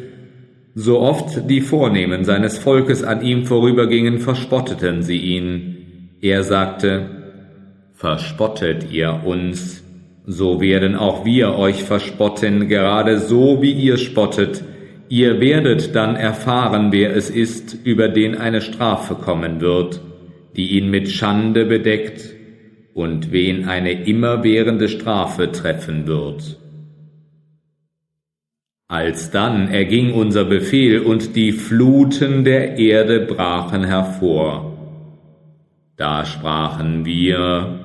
so 0.75 1.01
oft 1.01 1.49
die 1.49 1.61
Vornehmen 1.61 2.25
seines 2.25 2.59
Volkes 2.59 3.03
an 3.03 3.23
ihm 3.23 3.45
vorübergingen, 3.45 4.19
verspotteten 4.19 5.03
sie 5.03 5.19
ihn. 5.19 6.11
Er 6.21 6.43
sagte, 6.43 7.23
Verspottet 7.95 8.91
ihr 8.91 9.23
uns, 9.25 9.85
so 10.27 10.61
werden 10.61 10.97
auch 10.97 11.25
wir 11.25 11.55
euch 11.55 11.85
verspotten, 11.85 12.69
gerade 12.69 13.19
so 13.19 13.63
wie 13.63 13.73
ihr 13.73 13.99
spottet. 13.99 14.65
Ihr 15.09 15.41
werdet 15.41 15.95
dann 15.95 16.17
erfahren, 16.17 16.91
wer 16.91 17.15
es 17.15 17.31
ist, 17.31 17.77
über 17.85 18.09
den 18.09 18.37
eine 18.37 18.61
Strafe 18.61 19.15
kommen 19.15 19.61
wird, 19.61 20.01
die 20.57 20.77
ihn 20.77 20.91
mit 20.91 21.09
Schande 21.09 21.67
bedeckt 21.67 22.35
und 22.95 23.33
wen 23.33 23.69
eine 23.69 24.05
immerwährende 24.05 24.89
Strafe 24.89 25.53
treffen 25.53 26.07
wird. 26.07 26.59
Alsdann 28.89 29.69
erging 29.69 30.13
unser 30.13 30.45
Befehl 30.45 31.01
und 31.01 31.37
die 31.37 31.53
Fluten 31.53 32.45
der 32.45 32.79
Erde 32.79 33.21
brachen 33.21 33.85
hervor. 33.85 34.77
Da 35.97 36.25
sprachen 36.27 37.05
wir, 37.05 37.85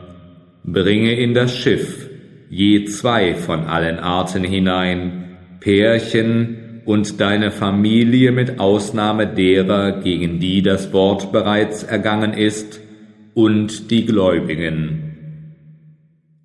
bringe 0.64 1.14
in 1.14 1.34
das 1.34 1.56
Schiff 1.56 2.10
je 2.50 2.86
zwei 2.86 3.36
von 3.36 3.66
allen 3.66 4.00
Arten 4.00 4.44
hinein, 4.44 5.38
Pärchen 5.60 6.82
und 6.86 7.22
deine 7.22 7.52
Familie 7.52 8.32
mit 8.32 8.60
Ausnahme 8.60 9.28
derer, 9.28 10.02
gegen 10.02 10.40
die 10.40 10.62
das 10.62 10.92
Wort 10.92 11.32
bereits 11.32 11.84
ergangen 11.84 12.34
ist, 12.34 12.82
und 13.36 13.92
die 13.92 14.06
Gläubigen. 14.06 15.06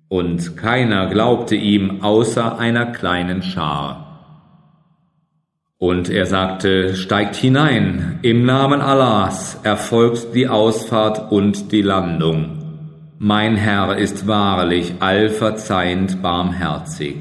Und 0.07 0.55
keiner 0.55 1.07
glaubte 1.07 1.55
ihm 1.55 2.01
außer 2.01 2.59
einer 2.59 2.85
kleinen 2.85 3.41
Schar. 3.41 4.14
Und 5.77 6.09
er 6.09 6.25
sagte, 6.25 6.95
steigt 6.95 7.35
hinein, 7.35 8.19
im 8.21 8.45
Namen 8.45 8.79
Allahs 8.79 9.59
erfolgt 9.63 10.33
die 10.33 10.47
Ausfahrt 10.47 11.33
und 11.33 11.73
die 11.73 11.81
Landung. 11.81 12.65
Mein 13.19 13.57
Herr 13.57 13.97
ist 13.97 14.25
wahrlich 14.25 14.93
allverzeihend 14.99 16.21
barmherzig. 16.21 17.17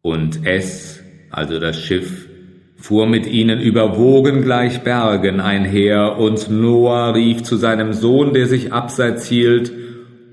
Und 0.00 0.46
es, 0.46 1.02
also 1.30 1.58
das 1.58 1.80
Schiff, 1.80 2.28
fuhr 2.76 3.06
mit 3.06 3.26
ihnen 3.26 3.60
über 3.60 3.96
Wogen 3.96 4.42
gleich 4.42 4.82
Bergen 4.82 5.40
einher, 5.40 6.18
und 6.18 6.50
Noah 6.50 7.14
rief 7.14 7.42
zu 7.42 7.56
seinem 7.56 7.92
Sohn, 7.92 8.32
der 8.32 8.46
sich 8.46 8.72
abseits 8.72 9.26
hielt, 9.26 9.72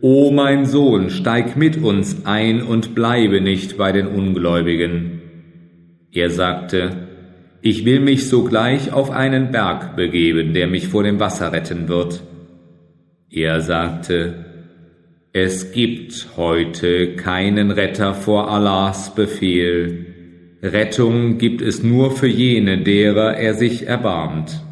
O 0.01 0.31
mein 0.31 0.65
Sohn, 0.65 1.09
steig 1.09 1.55
mit 1.55 1.77
uns 1.81 2.25
ein 2.25 2.61
und 2.61 2.95
bleibe 2.95 3.41
nicht 3.41 3.77
bei 3.77 3.91
den 3.91 4.07
Ungläubigen. 4.07 5.18
Er 6.11 6.29
sagte, 6.29 7.07
ich 7.61 7.85
will 7.85 7.99
mich 7.99 8.29
sogleich 8.29 8.93
auf 8.93 9.11
einen 9.11 9.51
Berg 9.51 9.95
begeben, 9.95 10.53
der 10.53 10.67
mich 10.67 10.87
vor 10.87 11.03
dem 11.03 11.19
Wasser 11.19 11.51
retten 11.51 11.87
wird. 11.87 12.23
Er 13.29 13.61
sagte, 13.61 14.45
es 15.33 15.71
gibt 15.71 16.29
heute 16.37 17.15
keinen 17.15 17.69
Retter 17.69 18.15
vor 18.15 18.49
Allahs 18.49 19.13
Befehl. 19.13 20.07
Rettung 20.63 21.37
gibt 21.37 21.61
es 21.61 21.83
nur 21.83 22.11
für 22.11 22.27
jene, 22.27 22.79
derer 22.79 23.37
er 23.37 23.53
sich 23.53 23.85
erbarmt. 23.85 24.63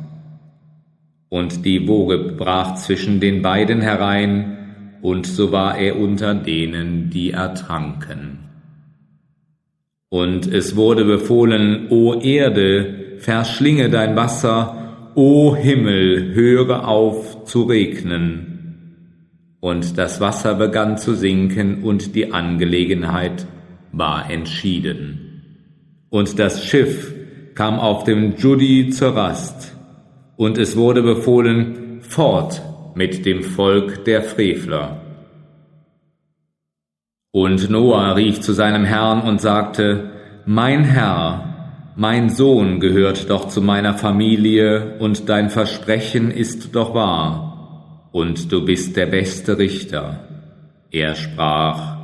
Und 1.30 1.64
die 1.66 1.88
Woge 1.88 2.18
brach 2.18 2.76
zwischen 2.76 3.20
den 3.20 3.44
beiden 3.44 3.82
herein, 3.82 4.58
und 5.02 5.28
so 5.28 5.52
war 5.52 5.78
er 5.78 6.00
unter 6.00 6.34
denen, 6.34 7.12
die 7.12 7.32
ertranken. 7.32 8.37
Und 10.10 10.48
es 10.48 10.76
wurde 10.76 11.04
befohlen, 11.04 11.88
O 11.90 12.14
Erde, 12.14 13.18
verschlinge 13.20 13.90
dein 13.90 14.16
Wasser, 14.16 15.12
O 15.16 15.56
Himmel, 15.56 16.34
höre 16.34 16.88
auf 16.88 17.44
zu 17.46 17.64
regnen. 17.64 18.58
Und 19.60 19.98
das 19.98 20.22
Wasser 20.22 20.56
begann 20.56 20.98
zu 20.98 21.14
sinken 21.14 21.84
und 21.84 22.16
die 22.16 22.32
Angelegenheit 22.32 23.48
war 23.92 24.30
entschieden. 24.30 25.28
Und 26.10 26.40
das 26.40 26.64
Schiff 26.64 27.14
kam 27.56 27.80
auf 27.80 28.04
dem 28.04 28.36
Judi 28.38 28.92
zur 28.92 29.16
Rast, 29.16 29.74
und 30.38 30.60
es 30.60 30.78
wurde 30.78 31.02
befohlen, 31.02 32.00
fort 32.02 32.62
mit 32.94 33.26
dem 33.26 33.42
Volk 33.42 34.06
der 34.06 34.22
Frevler. 34.22 35.02
Und 37.32 37.70
Noah 37.70 38.16
rief 38.16 38.40
zu 38.40 38.54
seinem 38.54 38.86
Herrn 38.86 39.22
und 39.22 39.42
sagte, 39.42 40.12
Mein 40.46 40.84
Herr, 40.86 41.94
mein 41.96 42.30
Sohn 42.30 42.80
gehört 42.80 43.30
doch 43.30 43.48
zu 43.50 43.62
meiner 43.62 43.96
Familie, 43.96 44.98
und 45.00 45.28
dein 45.30 45.50
Versprechen 45.50 46.32
ist 46.32 46.74
doch 46.74 46.94
wahr, 46.94 48.10
und 48.14 48.52
du 48.52 48.64
bist 48.64 48.96
der 48.96 49.08
beste 49.08 49.58
Richter. 49.58 50.28
Er 50.90 51.16
sprach, 51.16 51.98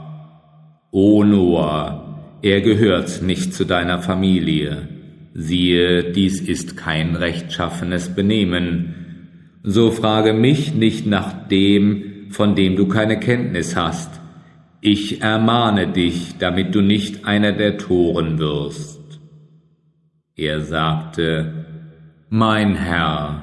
O 0.92 1.24
Noah, 1.24 2.40
er 2.42 2.62
gehört 2.62 3.22
nicht 3.22 3.54
zu 3.54 3.66
deiner 3.66 4.00
Familie. 4.00 4.90
Siehe, 5.34 6.12
dies 6.12 6.42
ist 6.42 6.76
kein 6.76 7.16
rechtschaffenes 7.16 8.10
Benehmen. 8.10 8.94
So 9.64 9.90
frage 9.92 10.34
mich 10.34 10.76
nicht 10.76 11.08
nach 11.08 11.48
dem, 11.48 12.28
von 12.30 12.56
dem 12.56 12.76
du 12.76 12.88
keine 12.88 13.20
Kenntnis 13.20 13.76
hast 13.76 14.23
ich 14.86 15.22
ermahne 15.22 15.88
dich, 15.88 16.36
damit 16.40 16.76
du 16.76 16.82
nicht 16.82 17.24
einer 17.24 17.54
der 17.54 17.78
Toren 17.78 18.38
wirst. 18.38 19.22
Er 20.36 20.60
sagte, 20.60 21.54
Mein 22.30 22.76
Herr, 22.76 23.42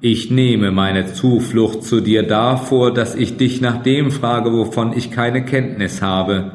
ich 0.00 0.30
nehme 0.30 0.70
meine 0.70 1.06
Zuflucht 1.12 1.82
zu 1.82 2.00
dir 2.00 2.22
davor, 2.22 2.94
dass 2.94 3.16
ich 3.16 3.36
dich 3.36 3.60
nach 3.60 3.82
dem 3.82 4.12
frage, 4.12 4.52
wovon 4.52 4.92
ich 4.92 5.10
keine 5.10 5.44
Kenntnis 5.44 6.02
habe. 6.02 6.52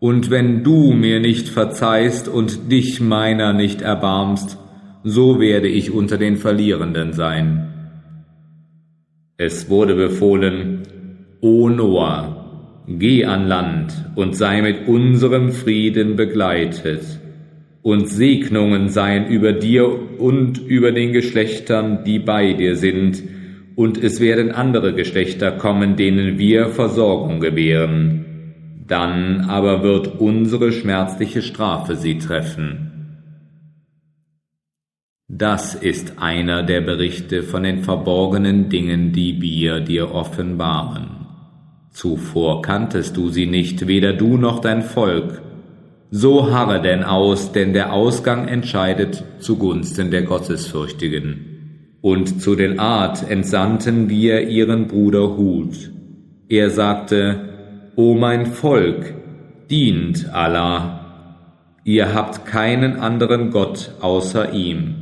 Und 0.00 0.28
wenn 0.28 0.64
du 0.64 0.92
mir 0.92 1.20
nicht 1.20 1.48
verzeihst 1.48 2.26
und 2.26 2.72
dich 2.72 3.00
meiner 3.00 3.52
nicht 3.52 3.80
erbarmst, 3.80 4.58
so 5.04 5.38
werde 5.38 5.68
ich 5.68 5.92
unter 5.92 6.18
den 6.18 6.36
Verlierenden 6.36 7.12
sein. 7.12 7.72
Es 9.36 9.70
wurde 9.70 9.94
befohlen, 9.94 10.82
O 11.40 11.68
Noah, 11.68 12.35
Geh 12.88 13.24
an 13.24 13.48
Land 13.48 14.10
und 14.14 14.36
sei 14.36 14.62
mit 14.62 14.86
unserem 14.86 15.50
Frieden 15.50 16.14
begleitet, 16.14 17.02
und 17.82 18.08
Segnungen 18.08 18.88
seien 18.88 19.28
über 19.28 19.52
dir 19.52 20.20
und 20.20 20.58
über 20.58 20.90
den 20.92 21.12
Geschlechtern, 21.12 22.04
die 22.04 22.18
bei 22.18 22.52
dir 22.52 22.76
sind, 22.76 23.22
und 23.76 24.02
es 24.02 24.20
werden 24.20 24.50
andere 24.50 24.94
Geschlechter 24.94 25.52
kommen, 25.52 25.96
denen 25.96 26.38
wir 26.38 26.68
Versorgung 26.68 27.40
gewähren. 27.40 28.24
Dann 28.86 29.42
aber 29.42 29.82
wird 29.82 30.20
unsere 30.20 30.72
schmerzliche 30.72 31.42
Strafe 31.42 31.96
sie 31.96 32.18
treffen. 32.18 32.86
Das 35.28 35.74
ist 35.74 36.14
einer 36.18 36.62
der 36.62 36.80
Berichte 36.80 37.42
von 37.42 37.64
den 37.64 37.82
verborgenen 37.82 38.68
Dingen, 38.68 39.12
die 39.12 39.40
wir 39.42 39.80
dir 39.80 40.14
offenbaren. 40.14 41.15
Zuvor 41.96 42.60
kanntest 42.60 43.16
du 43.16 43.30
sie 43.30 43.46
nicht, 43.46 43.86
weder 43.86 44.12
du 44.12 44.36
noch 44.36 44.58
dein 44.58 44.82
Volk. 44.82 45.40
So 46.10 46.52
harre 46.52 46.82
denn 46.82 47.02
aus, 47.02 47.52
denn 47.52 47.72
der 47.72 47.94
Ausgang 47.94 48.48
entscheidet 48.48 49.24
zugunsten 49.38 50.10
der 50.10 50.20
Gottesfürchtigen. 50.24 51.96
Und 52.02 52.42
zu 52.42 52.54
den 52.54 52.78
Art 52.78 53.30
entsandten 53.30 54.10
wir 54.10 54.46
ihren 54.46 54.88
Bruder 54.88 55.38
Hud. 55.38 55.90
Er 56.50 56.68
sagte, 56.68 57.88
O 57.96 58.12
mein 58.12 58.44
Volk, 58.44 59.14
dient 59.70 60.28
Allah. 60.34 61.40
Ihr 61.82 62.12
habt 62.12 62.44
keinen 62.44 63.00
anderen 63.00 63.50
Gott 63.50 63.92
außer 64.02 64.52
ihm. 64.52 64.96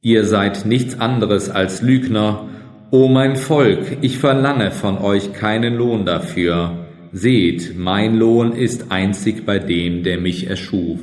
Ihr 0.00 0.24
seid 0.24 0.66
nichts 0.66 0.98
anderes 0.98 1.50
als 1.50 1.82
Lügner. 1.82 2.48
O 2.90 3.08
mein 3.08 3.36
Volk, 3.36 3.98
ich 4.00 4.18
verlange 4.18 4.70
von 4.70 4.96
euch 4.98 5.34
keinen 5.34 5.76
Lohn 5.76 6.06
dafür 6.06 6.86
Seht, 7.12 7.74
mein 7.76 8.16
Lohn 8.16 8.52
ist 8.52 8.90
einzig 8.90 9.46
bei 9.46 9.58
dem, 9.58 10.02
der 10.02 10.18
mich 10.18 10.48
erschuf. 10.48 11.00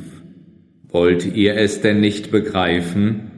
Wollt 0.90 1.36
ihr 1.36 1.58
es 1.58 1.82
denn 1.82 2.00
nicht 2.00 2.32
begreifen? 2.32 3.32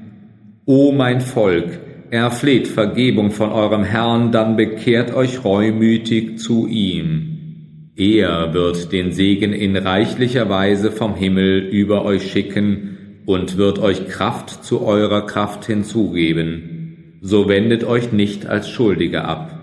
O 0.65 0.91
mein 0.91 1.21
Volk, 1.21 1.79
erfleht 2.09 2.67
Vergebung 2.67 3.31
von 3.31 3.51
eurem 3.51 3.83
Herrn, 3.83 4.31
dann 4.31 4.57
bekehrt 4.57 5.13
euch 5.13 5.45
reumütig 5.45 6.39
zu 6.39 6.67
ihm. 6.67 7.93
Er 7.95 8.53
wird 8.53 8.91
den 8.91 9.11
Segen 9.11 9.53
in 9.53 9.75
reichlicher 9.75 10.49
Weise 10.49 10.91
vom 10.91 11.15
Himmel 11.15 11.59
über 11.71 12.03
euch 12.03 12.31
schicken 12.31 13.23
und 13.25 13.57
wird 13.57 13.79
euch 13.79 14.07
Kraft 14.07 14.63
zu 14.63 14.81
eurer 14.81 15.25
Kraft 15.25 15.65
hinzugeben. 15.65 16.76
So 17.21 17.49
wendet 17.49 17.83
euch 17.83 18.11
nicht 18.11 18.45
als 18.45 18.69
Schuldige 18.69 19.25
ab. 19.25 19.57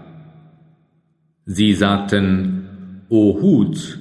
Sie 1.46 1.74
sagten, 1.74 3.04
O 3.08 3.40
Hut, 3.40 3.98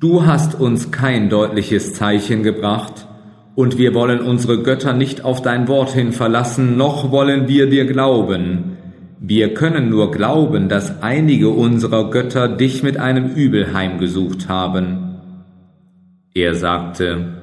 du 0.00 0.26
hast 0.26 0.58
uns 0.58 0.90
kein 0.90 1.28
deutliches 1.28 1.94
Zeichen 1.94 2.42
gebracht, 2.42 3.06
und 3.54 3.76
wir 3.76 3.92
wollen 3.92 4.20
unsere 4.20 4.62
Götter 4.62 4.92
nicht 4.92 5.24
auf 5.24 5.42
dein 5.42 5.66
Wort 5.66 5.90
hin 5.90 6.12
verlassen, 6.12 6.76
noch 6.76 7.10
wollen 7.10 7.48
wir 7.48 7.68
dir 7.68 7.86
glauben. 7.86 8.76
Wir 9.18 9.52
können 9.52 9.90
nur 9.90 10.12
glauben, 10.12 10.68
dass 10.68 11.02
einige 11.02 11.48
unserer 11.48 12.08
Götter 12.10 12.48
dich 12.48 12.84
mit 12.84 12.98
einem 12.98 13.34
Übel 13.34 13.72
heimgesucht 13.74 14.48
haben. 14.48 15.16
Er 16.34 16.54
sagte, 16.54 17.42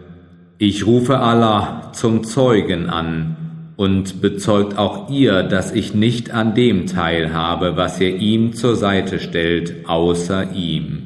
ich 0.57 0.87
rufe 0.87 1.19
Allah 1.19 1.91
zum 1.91 2.23
Zeugen 2.23 2.89
an 2.89 3.44
und 3.75 4.21
bezeugt 4.21 4.77
auch 4.77 5.09
ihr, 5.09 5.43
dass 5.43 5.71
ich 5.71 5.93
nicht 5.93 6.31
an 6.31 6.53
dem 6.55 6.87
teilhabe, 6.87 7.75
was 7.75 7.99
ihr 7.99 8.15
ihm 8.15 8.53
zur 8.53 8.75
Seite 8.75 9.19
stellt, 9.19 9.87
außer 9.87 10.53
ihm. 10.53 11.03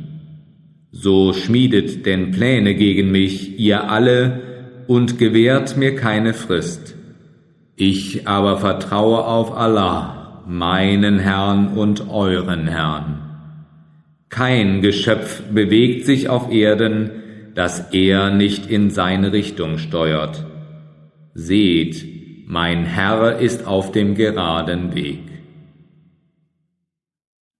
So 0.91 1.33
schmiedet 1.33 2.05
denn 2.05 2.31
Pläne 2.31 2.75
gegen 2.75 3.11
mich, 3.11 3.59
ihr 3.59 3.89
alle, 3.89 4.41
und 4.87 5.17
gewährt 5.19 5.77
mir 5.77 5.95
keine 5.95 6.33
Frist. 6.33 6.95
Ich 7.75 8.27
aber 8.27 8.57
vertraue 8.57 9.23
auf 9.25 9.55
Allah, 9.55 10.43
meinen 10.47 11.19
Herrn 11.19 11.69
und 11.69 12.09
euren 12.09 12.67
Herrn. 12.67 13.21
Kein 14.29 14.81
Geschöpf 14.81 15.41
bewegt 15.51 16.05
sich 16.05 16.29
auf 16.29 16.51
Erden, 16.51 17.11
das 17.55 17.91
er 17.93 18.31
nicht 18.31 18.69
in 18.69 18.89
seine 18.89 19.31
Richtung 19.31 19.77
steuert. 19.77 20.45
Seht, 21.33 22.18
mein 22.51 22.83
Herr 22.83 23.37
ist 23.37 23.67
auf 23.67 23.91
dem 23.91 24.15
geraden 24.15 24.95
Weg. 24.95 25.21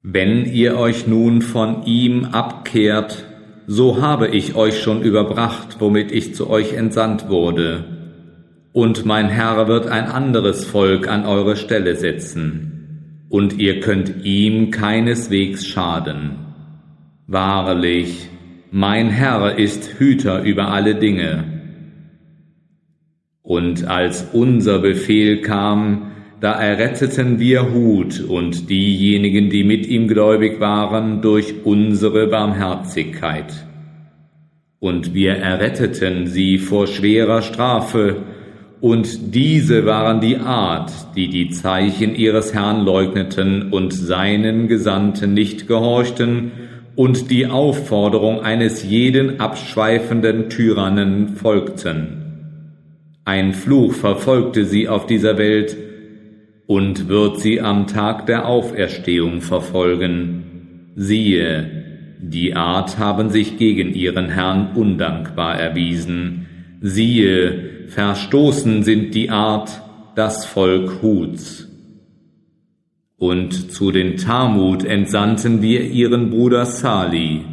Wenn 0.02 0.46
ihr 0.46 0.80
euch 0.80 1.06
nun 1.06 1.44
von 1.44 1.84
ihm 1.84 2.26
abkehrt, 2.26 3.28
so 3.68 4.02
habe 4.02 4.30
ich 4.30 4.56
euch 4.56 4.82
schon 4.82 5.04
überbracht, 5.04 5.76
womit 5.78 6.12
ich 6.12 6.34
zu 6.34 6.50
euch 6.50 6.74
entsandt 6.74 7.30
wurde. 7.30 7.84
Und 8.74 9.06
mein 9.06 9.30
Herr 9.30 9.68
wird 9.68 9.86
ein 9.86 10.06
anderes 10.06 10.66
Volk 10.66 11.08
an 11.08 11.24
eure 11.24 11.56
Stelle 11.56 11.96
setzen, 11.96 13.28
und 13.30 13.60
ihr 13.60 13.82
könnt 13.82 14.26
ihm 14.26 14.72
keineswegs 14.72 15.68
schaden. 15.68 16.32
Wahrlich, 17.28 18.28
mein 18.72 19.10
Herr 19.10 19.60
ist 19.60 20.00
Hüter 20.00 20.42
über 20.42 20.70
alle 20.70 20.96
Dinge. 20.96 21.59
Und 23.50 23.88
als 23.88 24.28
unser 24.32 24.78
Befehl 24.78 25.42
kam, 25.42 26.12
da 26.40 26.52
erretteten 26.52 27.40
wir 27.40 27.74
Hut 27.74 28.22
und 28.22 28.70
diejenigen, 28.70 29.50
die 29.50 29.64
mit 29.64 29.88
ihm 29.88 30.08
gläubig 30.08 30.60
waren, 30.60 31.24
durch 31.24 31.56
unsere 31.64 32.28
Barmherzigkeit. 32.28 33.52
Und 34.78 35.16
wir 35.16 35.34
erretteten 35.34 36.28
sie 36.28 36.60
vor 36.60 36.86
schwerer 36.86 37.42
Strafe, 37.42 38.18
und 38.82 39.34
diese 39.34 39.84
waren 39.88 40.22
die 40.22 40.38
Art, 40.38 40.92
die 41.16 41.30
die 41.30 41.50
Zeichen 41.50 42.14
ihres 42.14 42.54
Herrn 42.54 42.86
leugneten 42.86 43.72
und 43.72 43.94
seinen 43.94 44.68
Gesandten 44.68 45.34
nicht 45.34 45.68
gehorchten 45.68 46.52
und 46.96 47.32
die 47.32 47.48
Aufforderung 47.48 48.42
eines 48.42 48.84
jeden 48.84 49.40
abschweifenden 49.40 50.52
Tyrannen 50.52 51.30
folgten. 51.30 52.19
Ein 53.30 53.54
Fluch 53.54 53.94
verfolgte 53.94 54.66
sie 54.66 54.88
auf 54.88 55.06
dieser 55.06 55.38
Welt, 55.38 55.78
und 56.66 57.10
wird 57.10 57.40
sie 57.40 57.62
am 57.62 57.86
Tag 57.86 58.26
der 58.26 58.48
Auferstehung 58.48 59.42
verfolgen. 59.42 60.94
Siehe, 60.96 62.18
die 62.20 62.56
Art 62.56 62.98
haben 62.98 63.30
sich 63.30 63.60
gegen 63.60 63.94
ihren 63.94 64.30
Herrn 64.30 64.72
undankbar 64.74 65.60
erwiesen. 65.60 66.48
Siehe, 66.82 67.86
verstoßen 67.90 68.82
sind 68.82 69.14
die 69.14 69.30
Art, 69.30 69.80
das 70.16 70.48
Volk 70.48 71.04
Huts. 71.04 71.68
Und 73.16 73.72
zu 73.72 73.92
den 73.92 74.18
Talmud 74.18 74.84
entsandten 74.84 75.62
wir 75.62 75.84
ihren 75.84 76.32
Bruder 76.32 76.66
Sali. 76.66 77.46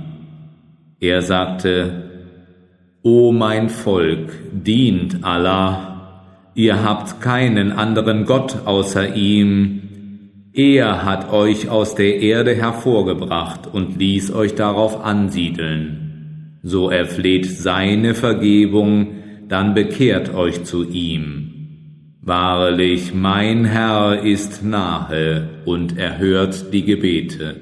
Er 1.01 1.21
sagte, 1.21 2.06
O 3.09 3.31
mein 3.31 3.69
Volk, 3.69 4.33
dient 4.51 5.23
Allah 5.23 6.33
Ihr 6.57 6.83
habt 6.83 7.21
keinen 7.21 7.71
anderen 7.71 8.25
Gott 8.25 8.63
außer 8.65 9.15
ihm. 9.15 10.49
Er 10.53 11.05
hat 11.05 11.33
euch 11.33 11.69
aus 11.69 11.95
der 11.95 12.21
Erde 12.21 12.57
hervorgebracht 12.57 13.69
und 13.73 13.97
ließ 13.97 14.35
euch 14.35 14.57
darauf 14.57 15.05
ansiedeln. 15.05 16.59
So 16.65 16.91
erfleht 16.91 17.47
seine 17.47 18.15
Vergebung, 18.15 19.13
dann 19.49 19.75
bekehrt 19.75 20.35
euch 20.35 20.65
zu 20.65 20.83
ihm. 20.91 21.53
Wahrlich, 22.23 23.15
mein 23.15 23.67
Herr 23.67 24.21
ist 24.25 24.65
nahe 24.65 25.49
und 25.65 25.97
erhört 25.97 26.73
die 26.73 26.85
Gebete. 26.85 27.55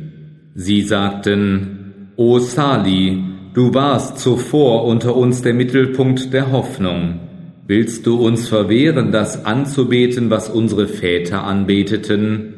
Sie 0.54 0.80
sagten, 0.80 2.12
O 2.16 2.38
Sali, 2.38 3.34
du 3.55 3.73
warst 3.73 4.19
zuvor 4.19 4.85
unter 4.85 5.17
uns 5.17 5.43
der 5.43 5.55
Mittelpunkt 5.55 6.33
der 6.33 6.53
Hoffnung. 6.53 7.21
Willst 7.67 8.07
du 8.07 8.23
uns 8.23 8.49
verwehren, 8.49 9.11
das 9.11 9.47
anzubeten, 9.47 10.29
was 10.29 10.51
unsere 10.51 10.87
Väter 10.87 11.45
anbeteten? 11.45 12.51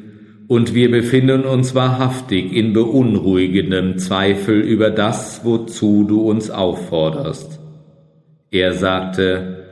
Und 0.49 0.75
wir 0.75 0.91
befinden 0.91 1.45
uns 1.45 1.75
wahrhaftig 1.75 2.53
in 2.53 2.73
beunruhigendem 2.73 3.99
Zweifel 3.99 4.61
über 4.61 4.91
das, 4.91 5.43
wozu 5.45 6.05
du 6.05 6.29
uns 6.29 6.51
aufforderst. 6.51 7.61
Er 8.51 8.73
sagte, 8.73 9.65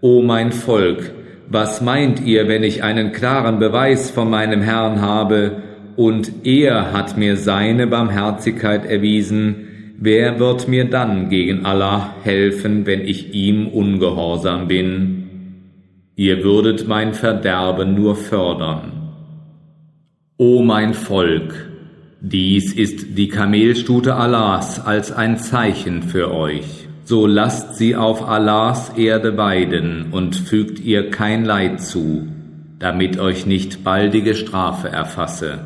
O 0.00 0.20
mein 0.20 0.52
Volk, 0.52 1.12
was 1.48 1.80
meint 1.80 2.24
ihr, 2.24 2.48
wenn 2.48 2.64
ich 2.64 2.82
einen 2.82 3.12
klaren 3.12 3.58
Beweis 3.58 4.10
von 4.10 4.28
meinem 4.28 4.62
Herrn 4.62 5.00
habe, 5.00 5.62
und 5.96 6.46
er 6.46 6.92
hat 6.92 7.18
mir 7.18 7.36
seine 7.36 7.86
Barmherzigkeit 7.86 8.86
erwiesen, 8.86 9.68
Wer 10.04 10.40
wird 10.40 10.66
mir 10.66 10.90
dann 10.90 11.28
gegen 11.28 11.64
Allah 11.64 12.16
helfen, 12.24 12.86
wenn 12.86 13.02
ich 13.02 13.34
ihm 13.34 13.68
ungehorsam 13.68 14.66
bin? 14.66 15.28
Ihr 16.16 16.42
würdet 16.42 16.88
mein 16.88 17.14
Verderben 17.14 17.94
nur 17.94 18.16
fördern. 18.16 19.12
O 20.38 20.64
mein 20.64 20.94
Volk, 20.94 21.70
dies 22.20 22.72
ist 22.72 23.16
die 23.16 23.28
Kamelstute 23.28 24.16
Allahs 24.16 24.84
als 24.84 25.12
ein 25.12 25.38
Zeichen 25.38 26.02
für 26.02 26.34
euch. 26.34 26.88
So 27.04 27.28
lasst 27.28 27.76
sie 27.76 27.94
auf 27.94 28.28
Allahs 28.28 28.98
Erde 28.98 29.36
weiden 29.36 30.06
und 30.10 30.34
fügt 30.34 30.80
ihr 30.80 31.10
kein 31.10 31.44
Leid 31.44 31.80
zu, 31.80 32.26
damit 32.80 33.20
euch 33.20 33.46
nicht 33.46 33.84
baldige 33.84 34.34
Strafe 34.34 34.88
erfasse. 34.88 35.60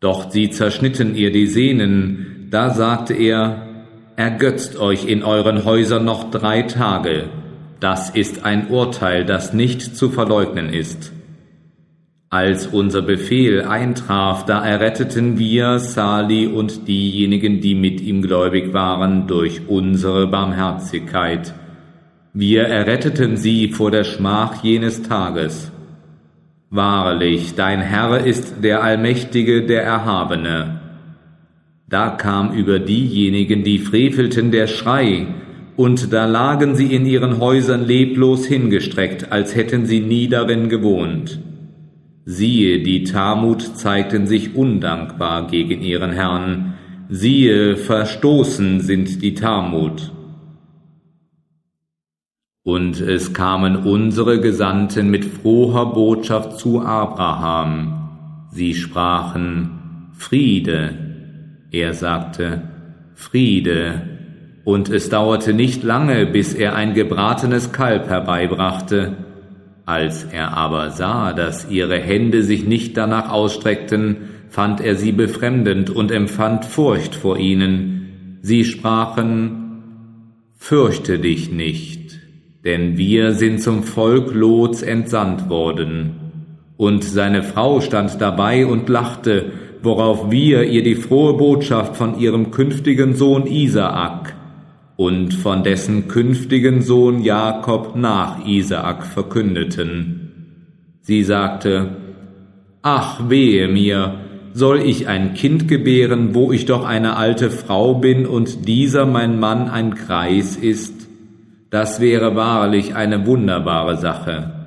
Doch 0.00 0.32
sie 0.32 0.50
zerschnitten 0.50 1.14
ihr 1.14 1.30
die 1.30 1.46
Sehnen, 1.46 2.33
da 2.50 2.70
sagte 2.70 3.14
er, 3.14 3.74
Ergötzt 4.16 4.78
euch 4.78 5.06
in 5.06 5.24
euren 5.24 5.64
Häusern 5.64 6.04
noch 6.04 6.30
drei 6.30 6.62
Tage, 6.62 7.24
das 7.80 8.10
ist 8.10 8.44
ein 8.44 8.68
Urteil, 8.68 9.24
das 9.24 9.52
nicht 9.52 9.96
zu 9.96 10.08
verleugnen 10.08 10.68
ist. 10.68 11.12
Als 12.30 12.68
unser 12.68 13.02
Befehl 13.02 13.62
eintraf, 13.62 14.44
da 14.44 14.64
erretteten 14.64 15.36
wir 15.36 15.80
Sali 15.80 16.46
und 16.46 16.86
diejenigen, 16.86 17.60
die 17.60 17.74
mit 17.74 18.00
ihm 18.00 18.22
gläubig 18.22 18.72
waren, 18.72 19.26
durch 19.26 19.62
unsere 19.66 20.28
Barmherzigkeit. 20.28 21.52
Wir 22.32 22.62
erretteten 22.62 23.36
sie 23.36 23.68
vor 23.72 23.90
der 23.90 24.04
Schmach 24.04 24.62
jenes 24.62 25.02
Tages. 25.02 25.72
Wahrlich, 26.70 27.56
dein 27.56 27.80
Herr 27.80 28.24
ist 28.24 28.62
der 28.62 28.84
Allmächtige, 28.84 29.66
der 29.66 29.82
Erhabene. 29.82 30.83
Da 31.94 32.08
kam 32.08 32.52
über 32.52 32.80
diejenigen, 32.80 33.62
die 33.62 33.78
frevelten, 33.78 34.50
der 34.50 34.66
Schrei, 34.66 35.28
und 35.76 36.12
da 36.12 36.26
lagen 36.26 36.74
sie 36.74 36.92
in 36.92 37.06
ihren 37.06 37.38
Häusern 37.38 37.86
leblos 37.86 38.46
hingestreckt, 38.46 39.30
als 39.30 39.54
hätten 39.54 39.86
sie 39.86 40.00
nie 40.00 40.26
darin 40.26 40.68
gewohnt. 40.68 41.38
Siehe, 42.24 42.82
die 42.82 43.04
Tamut 43.04 43.62
zeigten 43.76 44.26
sich 44.26 44.56
undankbar 44.56 45.46
gegen 45.46 45.82
ihren 45.82 46.10
Herrn. 46.10 46.74
Siehe, 47.10 47.76
verstoßen 47.76 48.80
sind 48.80 49.22
die 49.22 49.34
Tamut. 49.34 50.10
Und 52.64 53.00
es 53.00 53.32
kamen 53.32 53.76
unsere 53.76 54.40
Gesandten 54.40 55.10
mit 55.10 55.24
froher 55.24 55.92
Botschaft 55.92 56.58
zu 56.58 56.80
Abraham. 56.80 58.48
Sie 58.50 58.74
sprachen, 58.74 60.10
Friede. 60.14 61.03
Er 61.74 61.92
sagte, 61.92 62.62
Friede. 63.16 64.02
Und 64.62 64.88
es 64.90 65.08
dauerte 65.08 65.52
nicht 65.52 65.82
lange, 65.82 66.24
bis 66.24 66.54
er 66.54 66.76
ein 66.76 66.94
gebratenes 66.94 67.72
Kalb 67.72 68.08
herbeibrachte. 68.08 69.16
Als 69.84 70.22
er 70.22 70.56
aber 70.56 70.90
sah, 70.90 71.32
dass 71.32 71.68
ihre 71.68 71.98
Hände 71.98 72.44
sich 72.44 72.64
nicht 72.64 72.96
danach 72.96 73.28
ausstreckten, 73.28 74.18
fand 74.50 74.80
er 74.80 74.94
sie 74.94 75.10
befremdend 75.10 75.90
und 75.90 76.12
empfand 76.12 76.64
Furcht 76.64 77.16
vor 77.16 77.38
ihnen. 77.38 78.38
Sie 78.40 78.64
sprachen, 78.64 79.82
Fürchte 80.56 81.18
dich 81.18 81.50
nicht, 81.50 82.20
denn 82.64 82.96
wir 82.96 83.32
sind 83.32 83.60
zum 83.60 83.82
Volk 83.82 84.32
Lots 84.32 84.80
entsandt 84.80 85.50
worden. 85.50 86.20
Und 86.76 87.02
seine 87.02 87.42
Frau 87.42 87.80
stand 87.80 88.20
dabei 88.20 88.64
und 88.64 88.88
lachte, 88.88 89.52
worauf 89.84 90.30
wir 90.30 90.64
ihr 90.64 90.82
die 90.82 90.94
frohe 90.94 91.34
Botschaft 91.34 91.96
von 91.96 92.18
ihrem 92.18 92.50
künftigen 92.50 93.14
Sohn 93.14 93.46
Isaak 93.46 94.34
und 94.96 95.34
von 95.34 95.62
dessen 95.62 96.08
künftigen 96.08 96.82
Sohn 96.82 97.22
Jakob 97.22 97.96
nach 97.96 98.46
Isaak 98.46 99.04
verkündeten. 99.04 100.58
Sie 101.00 101.22
sagte, 101.22 101.96
Ach 102.82 103.28
wehe 103.28 103.68
mir, 103.68 104.20
soll 104.52 104.80
ich 104.80 105.08
ein 105.08 105.34
Kind 105.34 105.68
gebären, 105.68 106.34
wo 106.34 106.52
ich 106.52 106.66
doch 106.66 106.84
eine 106.84 107.16
alte 107.16 107.50
Frau 107.50 107.94
bin 107.94 108.26
und 108.26 108.68
dieser 108.68 109.04
mein 109.04 109.40
Mann 109.40 109.68
ein 109.68 109.94
Kreis 109.94 110.56
ist? 110.56 111.08
Das 111.70 112.00
wäre 112.00 112.36
wahrlich 112.36 112.94
eine 112.94 113.26
wunderbare 113.26 113.96
Sache. 113.96 114.66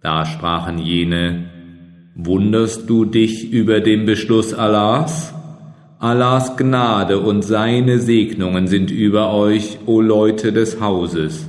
Da 0.00 0.24
sprachen 0.24 0.78
jene, 0.78 1.47
Wunderst 2.20 2.90
du 2.90 3.04
dich 3.04 3.52
über 3.52 3.78
den 3.78 4.04
Beschluss 4.04 4.52
Allahs? 4.52 5.32
Allahs 6.00 6.56
Gnade 6.56 7.20
und 7.20 7.42
seine 7.42 8.00
Segnungen 8.00 8.66
sind 8.66 8.90
über 8.90 9.32
euch, 9.32 9.78
o 9.86 10.00
Leute 10.00 10.52
des 10.52 10.80
Hauses. 10.80 11.48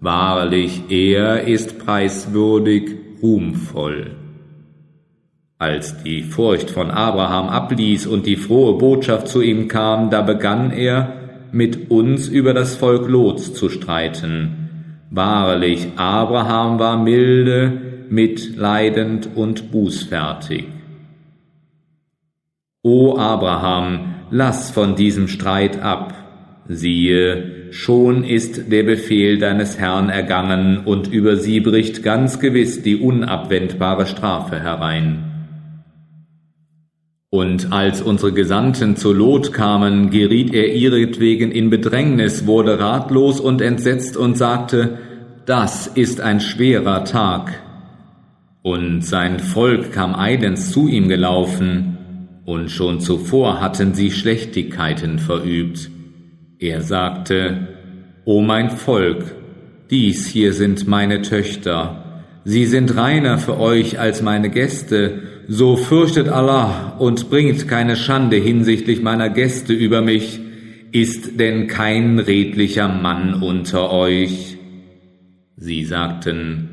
Wahrlich, 0.00 0.82
er 0.90 1.48
ist 1.48 1.78
preiswürdig, 1.78 2.90
ruhmvoll. 3.22 4.10
Als 5.58 6.02
die 6.02 6.22
Furcht 6.22 6.68
von 6.68 6.90
Abraham 6.90 7.48
abließ 7.48 8.06
und 8.06 8.26
die 8.26 8.36
frohe 8.36 8.76
Botschaft 8.76 9.28
zu 9.28 9.40
ihm 9.40 9.66
kam, 9.66 10.10
da 10.10 10.20
begann 10.20 10.72
er, 10.72 11.14
mit 11.52 11.90
uns 11.90 12.28
über 12.28 12.52
das 12.52 12.76
Volk 12.76 13.08
Lots 13.08 13.54
zu 13.54 13.70
streiten. 13.70 14.68
Wahrlich, 15.08 15.88
Abraham 15.96 16.78
war 16.78 17.02
milde, 17.02 17.91
mitleidend 18.12 19.30
und 19.34 19.72
bußfertig. 19.72 20.66
O 22.82 23.16
Abraham, 23.16 24.16
lass 24.30 24.70
von 24.70 24.96
diesem 24.96 25.28
Streit 25.28 25.80
ab. 25.80 26.14
Siehe, 26.68 27.72
schon 27.72 28.22
ist 28.22 28.70
der 28.70 28.82
Befehl 28.82 29.38
deines 29.38 29.78
Herrn 29.78 30.10
ergangen, 30.10 30.82
und 30.84 31.10
über 31.10 31.36
sie 31.36 31.60
bricht 31.60 32.02
ganz 32.02 32.38
gewiss 32.38 32.82
die 32.82 32.96
unabwendbare 32.96 34.06
Strafe 34.06 34.60
herein. 34.60 35.30
Und 37.30 37.72
als 37.72 38.02
unsere 38.02 38.32
Gesandten 38.32 38.96
zu 38.96 39.14
Lot 39.14 39.54
kamen, 39.54 40.10
geriet 40.10 40.52
er 40.52 40.74
ihretwegen 40.74 41.50
in 41.50 41.70
Bedrängnis, 41.70 42.46
wurde 42.46 42.78
ratlos 42.78 43.40
und 43.40 43.62
entsetzt 43.62 44.18
und 44.18 44.36
sagte, 44.36 44.98
das 45.46 45.86
ist 45.86 46.20
ein 46.20 46.40
schwerer 46.40 47.04
Tag. 47.04 47.71
Und 48.62 49.02
sein 49.02 49.40
Volk 49.40 49.92
kam 49.92 50.14
eilends 50.14 50.70
zu 50.70 50.88
ihm 50.88 51.08
gelaufen, 51.08 51.98
und 52.44 52.70
schon 52.70 53.00
zuvor 53.00 53.60
hatten 53.60 53.94
sie 53.94 54.10
Schlechtigkeiten 54.10 55.18
verübt. 55.18 55.90
Er 56.58 56.80
sagte, 56.80 57.68
O 58.24 58.40
mein 58.40 58.70
Volk, 58.70 59.34
dies 59.90 60.26
hier 60.26 60.52
sind 60.52 60.86
meine 60.86 61.22
Töchter, 61.22 62.24
sie 62.44 62.66
sind 62.66 62.96
reiner 62.96 63.38
für 63.38 63.58
euch 63.58 63.98
als 63.98 64.22
meine 64.22 64.48
Gäste, 64.48 65.22
so 65.48 65.76
fürchtet 65.76 66.28
Allah 66.28 66.96
und 66.98 67.30
bringt 67.30 67.66
keine 67.68 67.96
Schande 67.96 68.36
hinsichtlich 68.36 69.02
meiner 69.02 69.28
Gäste 69.28 69.72
über 69.72 70.02
mich, 70.02 70.40
ist 70.92 71.40
denn 71.40 71.66
kein 71.66 72.18
redlicher 72.18 72.88
Mann 72.88 73.42
unter 73.42 73.90
euch? 73.90 74.56
Sie 75.56 75.84
sagten, 75.84 76.71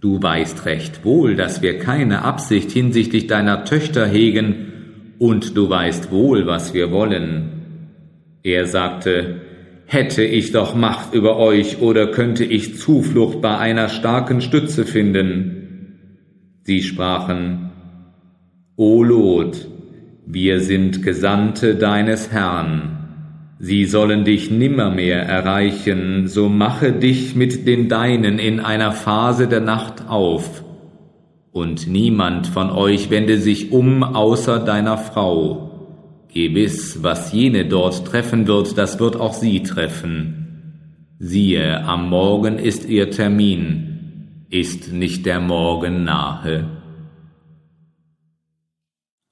Du 0.00 0.22
weißt 0.22 0.64
recht 0.64 1.04
wohl, 1.04 1.34
dass 1.34 1.60
wir 1.60 1.78
keine 1.78 2.22
Absicht 2.22 2.70
hinsichtlich 2.70 3.26
deiner 3.26 3.64
Töchter 3.64 4.06
hegen, 4.06 4.66
und 5.18 5.56
du 5.56 5.68
weißt 5.68 6.12
wohl, 6.12 6.46
was 6.46 6.74
wir 6.74 6.92
wollen. 6.92 7.88
Er 8.44 8.66
sagte, 8.66 9.40
Hätte 9.90 10.22
ich 10.22 10.52
doch 10.52 10.74
Macht 10.74 11.14
über 11.14 11.38
euch, 11.38 11.80
oder 11.80 12.08
könnte 12.10 12.44
ich 12.44 12.76
Zuflucht 12.76 13.40
bei 13.40 13.56
einer 13.56 13.88
starken 13.88 14.42
Stütze 14.42 14.84
finden? 14.84 15.58
Sie 16.62 16.82
sprachen, 16.82 17.70
O 18.76 19.02
Lot, 19.02 19.66
wir 20.26 20.60
sind 20.60 21.02
Gesandte 21.02 21.74
deines 21.74 22.30
Herrn. 22.30 22.97
Sie 23.60 23.86
sollen 23.86 24.24
dich 24.24 24.50
nimmermehr 24.50 25.22
erreichen, 25.22 26.28
so 26.28 26.48
mache 26.48 26.92
dich 26.92 27.34
mit 27.34 27.66
den 27.66 27.88
Deinen 27.88 28.38
in 28.38 28.60
einer 28.60 28.92
Phase 28.92 29.48
der 29.48 29.60
Nacht 29.60 30.08
auf 30.08 30.62
und 31.58 31.88
niemand 31.88 32.46
von 32.46 32.70
euch 32.70 33.10
wende 33.10 33.36
sich 33.38 33.72
um 33.72 34.04
außer 34.04 34.60
deiner 34.60 34.96
Frau. 34.96 35.70
Gewiss, 36.32 37.02
was 37.02 37.32
jene 37.32 37.64
dort 37.64 38.06
treffen 38.06 38.46
wird, 38.46 38.78
das 38.78 39.00
wird 39.00 39.16
auch 39.16 39.32
sie 39.32 39.64
treffen. 39.64 41.14
Siehe, 41.18 41.82
am 41.84 42.10
Morgen 42.10 42.58
ist 42.58 42.88
ihr 42.88 43.10
Termin, 43.10 44.46
ist 44.50 44.92
nicht 44.92 45.26
der 45.26 45.40
Morgen 45.40 46.04
nahe. 46.04 46.77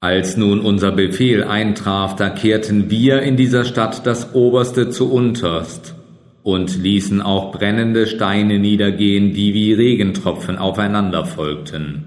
Als 0.07 0.37
nun 0.37 0.61
unser 0.61 0.93
Befehl 0.93 1.43
eintraf, 1.43 2.15
da 2.17 2.29
kehrten 2.31 2.91
wir 2.91 3.23
in 3.23 3.37
dieser 3.37 3.65
Stadt 3.65 4.07
das 4.07 4.35
Oberste 4.35 4.91
zu 4.91 5.13
unterst 5.13 5.95
und 6.43 6.81
ließen 6.81 7.21
auch 7.21 7.51
brennende 7.51 8.07
Steine 8.07 8.59
niedergehen, 8.59 9.33
die 9.33 9.53
wie 9.53 9.73
Regentropfen 9.73 10.59
aufeinander 10.59 11.25
folgten 11.25 12.05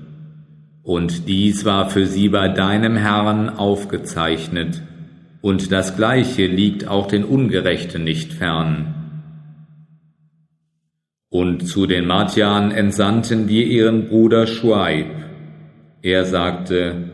und 0.89 1.27
dies 1.27 1.65
war 1.65 1.91
für 1.91 2.07
sie 2.07 2.29
bei 2.29 2.47
deinem 2.47 2.95
Herrn 2.95 3.49
aufgezeichnet, 3.49 4.81
und 5.39 5.71
das 5.71 5.95
Gleiche 5.95 6.47
liegt 6.47 6.87
auch 6.87 7.05
den 7.05 7.23
Ungerechten 7.23 8.03
nicht 8.03 8.33
fern. 8.33 8.95
Und 11.29 11.67
zu 11.67 11.85
den 11.85 12.07
Madjan 12.07 12.71
entsandten 12.71 13.47
wir 13.47 13.67
ihren 13.67 14.07
Bruder 14.07 14.47
Schuaib. 14.47 15.11
Er 16.01 16.25
sagte, 16.25 17.08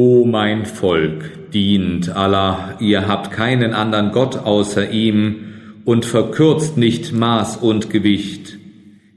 O 0.00 0.24
mein 0.24 0.64
Volk, 0.64 1.50
dient 1.52 2.08
Allah, 2.08 2.76
ihr 2.78 3.08
habt 3.08 3.32
keinen 3.32 3.72
anderen 3.72 4.12
Gott 4.12 4.36
außer 4.36 4.92
ihm 4.92 5.38
und 5.84 6.04
verkürzt 6.04 6.76
nicht 6.78 7.12
Maß 7.12 7.56
und 7.56 7.90
Gewicht. 7.90 8.58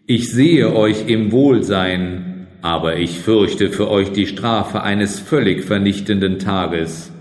Ich 0.08 0.32
sehe 0.32 0.76
euch 0.76 1.08
im 1.08 1.32
Wohlsein, 1.32 2.48
aber 2.64 2.98
ich 2.98 3.20
fürchte 3.20 3.70
für 3.70 3.92
euch 3.92 4.12
die 4.12 4.26
Strafe 4.26 4.82
eines 4.82 5.20
völlig 5.20 5.64
vernichtenden 5.64 6.40
Tages. 6.40 7.12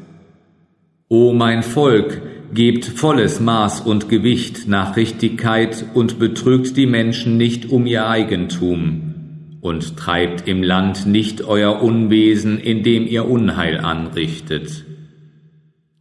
O 1.11 1.35
mein 1.35 1.63
Volk, 1.63 2.23
gebt 2.55 2.87
volles 2.87 3.41
Maß 3.41 3.83
und 3.83 4.09
Gewicht 4.09 4.69
nach 4.69 4.97
Richtigkeit 4.97 5.85
und 5.93 6.19
betrügt 6.19 6.79
die 6.79 6.87
Menschen 6.87 7.37
nicht 7.37 7.71
um 7.71 7.85
ihr 7.85 8.09
Eigentum. 8.09 9.10
Und 9.61 9.97
treibt 9.97 10.49
im 10.49 10.63
Land 10.63 11.07
nicht 11.07 11.43
euer 11.43 11.83
Unwesen, 11.83 12.59
indem 12.59 13.07
ihr 13.07 13.29
Unheil 13.29 13.79
anrichtet. 13.79 14.85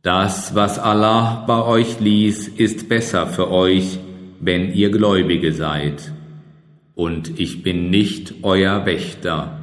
Das, 0.02 0.56
was 0.56 0.80
Allah 0.80 1.44
bei 1.46 1.62
euch 1.64 2.00
ließ, 2.00 2.48
ist 2.48 2.88
besser 2.88 3.28
für 3.28 3.52
euch, 3.52 4.00
wenn 4.40 4.74
ihr 4.74 4.92
Gläubige 4.92 5.52
seid. 5.52 6.14
Und 6.96 7.40
ich 7.40 7.64
bin 7.64 7.90
nicht 7.90 8.36
euer 8.44 8.86
Wächter. 8.86 9.60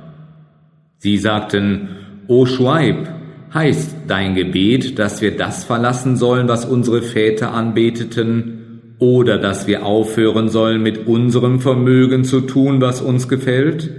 Sie 0.99 1.17
sagten, 1.17 1.89
O 2.29 2.45
Schweib, 2.45 3.09
heißt 3.55 3.97
dein 4.07 4.35
Gebet, 4.35 4.99
dass 4.99 5.23
wir 5.23 5.37
das 5.37 5.65
verlassen 5.65 6.17
sollen, 6.17 6.49
was 6.49 6.65
unsere 6.67 7.03
Väter 7.03 7.53
anbeteten, 7.55 8.56
oder 8.99 9.39
dass 9.39 9.67
wir 9.67 9.85
aufhören 9.85 10.49
sollen, 10.49 10.83
mit 10.83 11.07
unserem 11.07 11.61
Vermögen 11.61 12.25
zu 12.25 12.41
tun, 12.43 12.81
was 12.81 13.03
uns 13.03 13.29
gefällt? 13.29 13.91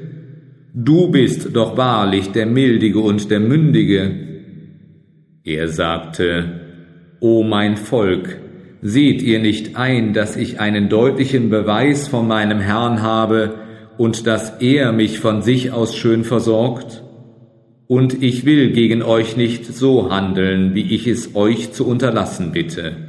Du 0.73 1.09
bist 1.09 1.55
doch 1.55 1.77
wahrlich 1.77 2.31
der 2.31 2.45
Mildige 2.45 2.99
und 2.99 3.31
der 3.31 3.39
Mündige, 3.39 4.27
er 5.43 5.67
sagte, 5.69 6.61
O 7.19 7.43
mein 7.43 7.77
Volk, 7.77 8.37
seht 8.81 9.21
ihr 9.21 9.39
nicht 9.39 9.75
ein, 9.75 10.13
dass 10.13 10.35
ich 10.35 10.59
einen 10.59 10.89
deutlichen 10.89 11.49
Beweis 11.49 12.07
von 12.07 12.27
meinem 12.27 12.59
Herrn 12.59 13.01
habe 13.01 13.55
und 13.97 14.27
dass 14.27 14.61
er 14.61 14.91
mich 14.91 15.19
von 15.19 15.41
sich 15.41 15.71
aus 15.71 15.95
schön 15.95 16.23
versorgt? 16.23 17.03
Und 17.87 18.21
ich 18.21 18.45
will 18.45 18.71
gegen 18.71 19.01
euch 19.01 19.37
nicht 19.37 19.65
so 19.65 20.11
handeln, 20.11 20.75
wie 20.75 20.93
ich 20.93 21.07
es 21.07 21.35
euch 21.35 21.71
zu 21.71 21.87
unterlassen 21.87 22.51
bitte. 22.51 23.06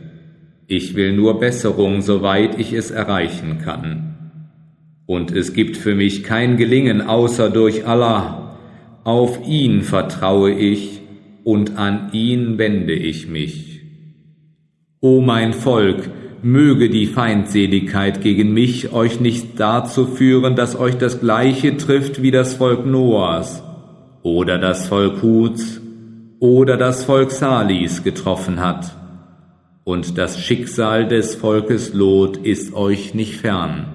Ich 0.71 0.95
will 0.95 1.15
nur 1.15 1.41
Besserung, 1.41 2.03
soweit 2.03 2.61
ich 2.61 2.75
es 2.75 2.91
erreichen 2.91 3.59
kann. 3.65 4.33
Und 5.07 5.33
es 5.33 5.55
gibt 5.55 5.79
für 5.79 5.95
mich 5.95 6.25
kein 6.25 6.59
Gelingen 6.59 7.01
außer 7.01 7.49
durch 7.49 7.87
Allah. 7.87 8.59
Auf 9.03 9.49
ihn 9.49 9.81
vertraue 9.81 10.53
ich 10.53 11.01
und 11.43 11.79
an 11.79 12.11
ihn 12.13 12.59
wende 12.59 12.93
ich 12.93 13.29
mich. 13.29 13.81
O 15.01 15.23
mein 15.23 15.55
Volk, 15.55 16.11
möge 16.43 16.91
die 16.91 17.07
Feindseligkeit 17.07 18.21
gegen 18.21 18.53
mich 18.53 18.93
euch 18.93 19.21
nicht 19.21 19.59
dazu 19.59 20.05
führen, 20.05 20.55
dass 20.55 20.79
euch 20.79 20.99
das 20.99 21.19
gleiche 21.19 21.79
trifft 21.79 22.21
wie 22.21 22.31
das 22.31 22.53
Volk 22.53 22.85
Noahs 22.85 23.63
oder 24.23 24.59
das 24.59 24.87
Volk 24.87 25.23
Huds 25.23 25.81
oder 26.41 26.77
das 26.77 27.05
Volk 27.05 27.31
Salis 27.31 28.05
getroffen 28.05 28.61
hat. 28.61 28.98
Und 29.88 30.18
das 30.18 30.38
Schicksal 30.38 31.09
des 31.09 31.35
Volkes 31.35 31.94
Lot 31.94 32.37
ist 32.37 32.74
euch 32.74 33.14
nicht 33.14 33.37
fern. 33.37 33.87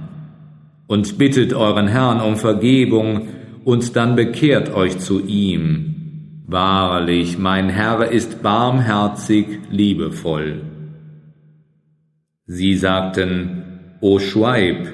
Und 0.87 1.19
bittet 1.19 1.53
euren 1.53 1.87
Herrn 1.87 2.19
um 2.19 2.35
Vergebung 2.35 3.27
und 3.63 3.95
dann 3.95 4.15
bekehrt 4.15 4.73
euch 4.73 4.97
zu 4.97 5.23
ihm 5.23 6.41
Wahrlich, 6.47 7.37
mein 7.37 7.69
Herr 7.69 8.11
ist 8.11 8.41
barmherzig, 8.41 9.45
liebevoll. 9.69 10.63
Sie 12.47 12.73
sagten, 12.75 13.61
O 14.01 14.17
Schweib, 14.17 14.87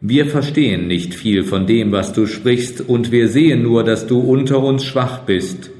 wir 0.00 0.26
verstehen 0.26 0.88
nicht 0.88 1.14
viel 1.14 1.44
von 1.44 1.68
dem, 1.68 1.92
was 1.92 2.12
du 2.12 2.26
sprichst, 2.26 2.80
und 2.80 3.12
wir 3.12 3.28
sehen 3.28 3.62
nur, 3.62 3.84
dass 3.84 4.08
du 4.08 4.18
unter 4.18 4.60
uns 4.64 4.84
schwach 4.84 5.20
bist. 5.20 5.70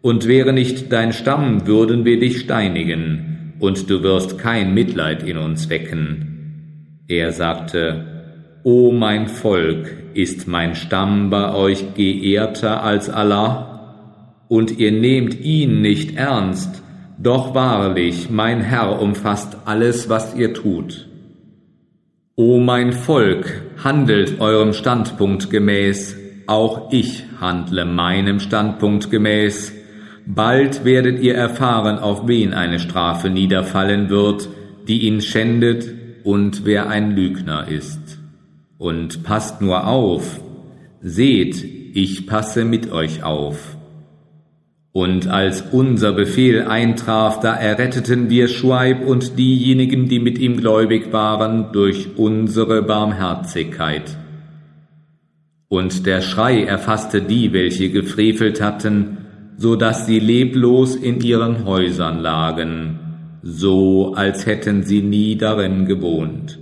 Und 0.00 0.28
wäre 0.28 0.52
nicht 0.52 0.92
dein 0.92 1.12
Stamm, 1.12 1.66
würden 1.66 2.04
wir 2.04 2.20
dich 2.20 2.38
steinigen, 2.38 3.29
und 3.60 3.88
du 3.88 4.02
wirst 4.02 4.38
kein 4.38 4.74
Mitleid 4.74 5.22
in 5.22 5.36
uns 5.36 5.68
wecken. 5.68 7.04
Er 7.06 7.32
sagte, 7.32 8.06
O 8.64 8.90
mein 8.90 9.28
Volk, 9.28 9.96
ist 10.14 10.48
mein 10.48 10.74
Stamm 10.74 11.30
bei 11.30 11.54
euch 11.54 11.94
geehrter 11.94 12.82
als 12.82 13.08
Allah? 13.08 13.70
und 14.50 14.80
ihr 14.80 14.90
nehmt 14.90 15.40
ihn 15.40 15.80
nicht 15.80 16.16
ernst, 16.16 16.82
doch 17.18 17.54
wahrlich, 17.54 18.30
mein 18.30 18.60
Herr 18.60 19.00
umfasst 19.00 19.58
alles, 19.64 20.08
was 20.08 20.34
ihr 20.34 20.52
tut. 20.54 21.06
O 22.34 22.58
mein 22.58 22.92
Volk, 22.92 23.62
handelt 23.84 24.40
eurem 24.40 24.72
Standpunkt 24.72 25.50
gemäß, 25.50 26.16
auch 26.48 26.90
ich 26.90 27.26
handle 27.40 27.84
meinem 27.84 28.40
Standpunkt 28.40 29.08
gemäß. 29.12 29.72
Bald 30.34 30.84
werdet 30.84 31.20
ihr 31.20 31.34
erfahren, 31.34 31.98
auf 31.98 32.28
wen 32.28 32.54
eine 32.54 32.78
Strafe 32.78 33.30
niederfallen 33.30 34.10
wird, 34.10 34.48
die 34.86 35.00
ihn 35.00 35.20
schändet 35.22 35.92
und 36.22 36.64
wer 36.64 36.88
ein 36.88 37.16
Lügner 37.16 37.66
ist. 37.66 38.20
Und 38.78 39.24
passt 39.24 39.60
nur 39.60 39.88
auf, 39.88 40.40
seht, 41.00 41.64
ich 41.94 42.28
passe 42.28 42.64
mit 42.64 42.92
euch 42.92 43.24
auf. 43.24 43.76
Und 44.92 45.26
als 45.26 45.62
unser 45.72 46.12
Befehl 46.12 46.62
eintraf, 46.62 47.40
da 47.40 47.56
erretteten 47.56 48.30
wir 48.30 48.46
Schweib 48.46 49.04
und 49.04 49.36
diejenigen, 49.36 50.08
die 50.08 50.20
mit 50.20 50.38
ihm 50.38 50.58
gläubig 50.58 51.12
waren, 51.12 51.72
durch 51.72 52.16
unsere 52.16 52.82
Barmherzigkeit. 52.82 54.16
Und 55.68 56.06
der 56.06 56.20
Schrei 56.20 56.62
erfasste 56.62 57.20
die, 57.20 57.52
welche 57.52 57.90
gefrevelt 57.90 58.60
hatten, 58.60 59.16
so 59.60 59.76
dass 59.76 60.06
sie 60.06 60.20
leblos 60.20 60.96
in 60.96 61.20
ihren 61.20 61.66
Häusern 61.66 62.18
lagen, 62.18 62.98
so 63.42 64.14
als 64.14 64.46
hätten 64.46 64.84
sie 64.84 65.02
nie 65.02 65.36
darin 65.36 65.84
gewohnt. 65.84 66.58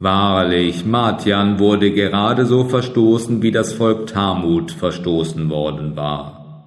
Wahrlich, 0.00 0.84
Matjan 0.84 1.60
wurde 1.60 1.92
gerade 1.92 2.44
so 2.44 2.64
verstoßen, 2.64 3.40
wie 3.42 3.52
das 3.52 3.72
Volk 3.74 4.08
Tamut 4.08 4.72
verstoßen 4.72 5.48
worden 5.48 5.94
war. 5.94 6.66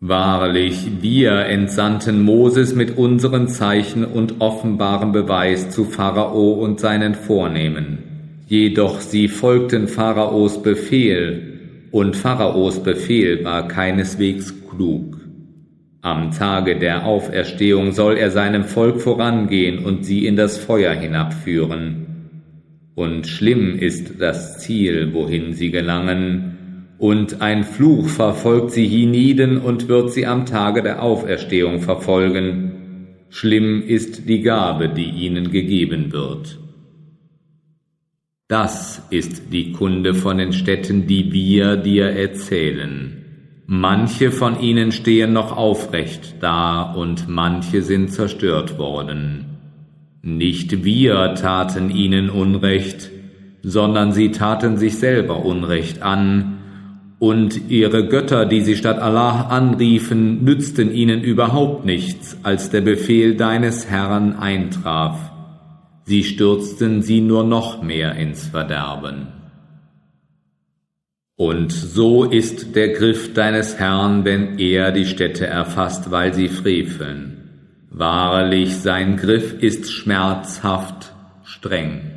Wahrlich, 0.00 1.02
wir 1.02 1.32
entsandten 1.32 2.22
Moses 2.22 2.74
mit 2.74 2.96
unseren 2.96 3.48
Zeichen 3.48 4.06
und 4.06 4.40
offenbarem 4.40 5.12
Beweis 5.12 5.68
zu 5.68 5.84
Pharao 5.84 6.52
und 6.52 6.80
seinen 6.80 7.14
Vornehmen. 7.14 7.98
Jedoch 8.46 9.00
sie 9.00 9.28
folgten 9.28 9.88
Pharaos 9.88 10.62
Befehl, 10.62 11.55
und 11.90 12.16
Pharaos 12.16 12.82
Befehl 12.82 13.44
war 13.44 13.68
keineswegs 13.68 14.54
klug. 14.68 15.16
Am 16.02 16.30
Tage 16.30 16.78
der 16.78 17.04
Auferstehung 17.04 17.92
soll 17.92 18.16
er 18.16 18.30
seinem 18.30 18.64
Volk 18.64 19.00
vorangehen 19.00 19.84
und 19.84 20.04
sie 20.04 20.26
in 20.26 20.36
das 20.36 20.56
Feuer 20.56 20.92
hinabführen. 20.92 22.06
Und 22.94 23.26
schlimm 23.26 23.76
ist 23.78 24.20
das 24.20 24.58
Ziel, 24.58 25.12
wohin 25.12 25.52
sie 25.52 25.70
gelangen, 25.70 26.52
und 26.98 27.42
ein 27.42 27.64
Fluch 27.64 28.08
verfolgt 28.08 28.70
sie 28.70 28.86
hienieden 28.86 29.58
und 29.58 29.88
wird 29.88 30.12
sie 30.12 30.26
am 30.26 30.46
Tage 30.46 30.82
der 30.82 31.02
Auferstehung 31.02 31.80
verfolgen. 31.80 33.16
Schlimm 33.28 33.82
ist 33.82 34.28
die 34.28 34.40
Gabe, 34.40 34.88
die 34.88 35.10
ihnen 35.10 35.50
gegeben 35.50 36.12
wird. 36.12 36.58
Das 38.48 39.02
ist 39.10 39.52
die 39.52 39.72
Kunde 39.72 40.14
von 40.14 40.38
den 40.38 40.52
Städten, 40.52 41.08
die 41.08 41.32
wir 41.32 41.76
dir 41.76 42.06
erzählen. 42.10 43.24
Manche 43.66 44.30
von 44.30 44.60
ihnen 44.60 44.92
stehen 44.92 45.32
noch 45.32 45.56
aufrecht 45.56 46.36
da 46.38 46.82
und 46.82 47.26
manche 47.26 47.82
sind 47.82 48.12
zerstört 48.12 48.78
worden. 48.78 49.46
Nicht 50.22 50.84
wir 50.84 51.34
taten 51.34 51.90
ihnen 51.90 52.30
Unrecht, 52.30 53.10
sondern 53.64 54.12
sie 54.12 54.30
taten 54.30 54.76
sich 54.76 54.98
selber 54.98 55.44
Unrecht 55.44 56.02
an, 56.02 56.52
und 57.18 57.70
ihre 57.70 58.06
Götter, 58.08 58.44
die 58.44 58.60
sie 58.60 58.76
statt 58.76 58.98
Allah 58.98 59.46
anriefen, 59.48 60.44
nützten 60.44 60.92
ihnen 60.92 61.22
überhaupt 61.22 61.86
nichts, 61.86 62.36
als 62.42 62.70
der 62.70 62.82
Befehl 62.82 63.36
deines 63.36 63.88
Herrn 63.88 64.34
eintraf. 64.34 65.35
Sie 66.08 66.22
stürzten 66.22 67.02
sie 67.02 67.20
nur 67.20 67.42
noch 67.42 67.82
mehr 67.82 68.14
ins 68.14 68.46
Verderben. 68.46 69.26
Und 71.34 71.72
so 71.72 72.24
ist 72.24 72.76
der 72.76 72.90
Griff 72.90 73.34
deines 73.34 73.80
Herrn, 73.80 74.24
wenn 74.24 74.56
er 74.60 74.92
die 74.92 75.04
Städte 75.04 75.48
erfasst, 75.48 76.12
weil 76.12 76.32
sie 76.32 76.48
freveln. 76.48 77.50
Wahrlich, 77.90 78.76
sein 78.76 79.16
Griff 79.16 79.60
ist 79.60 79.90
schmerzhaft 79.90 81.12
streng. 81.42 82.12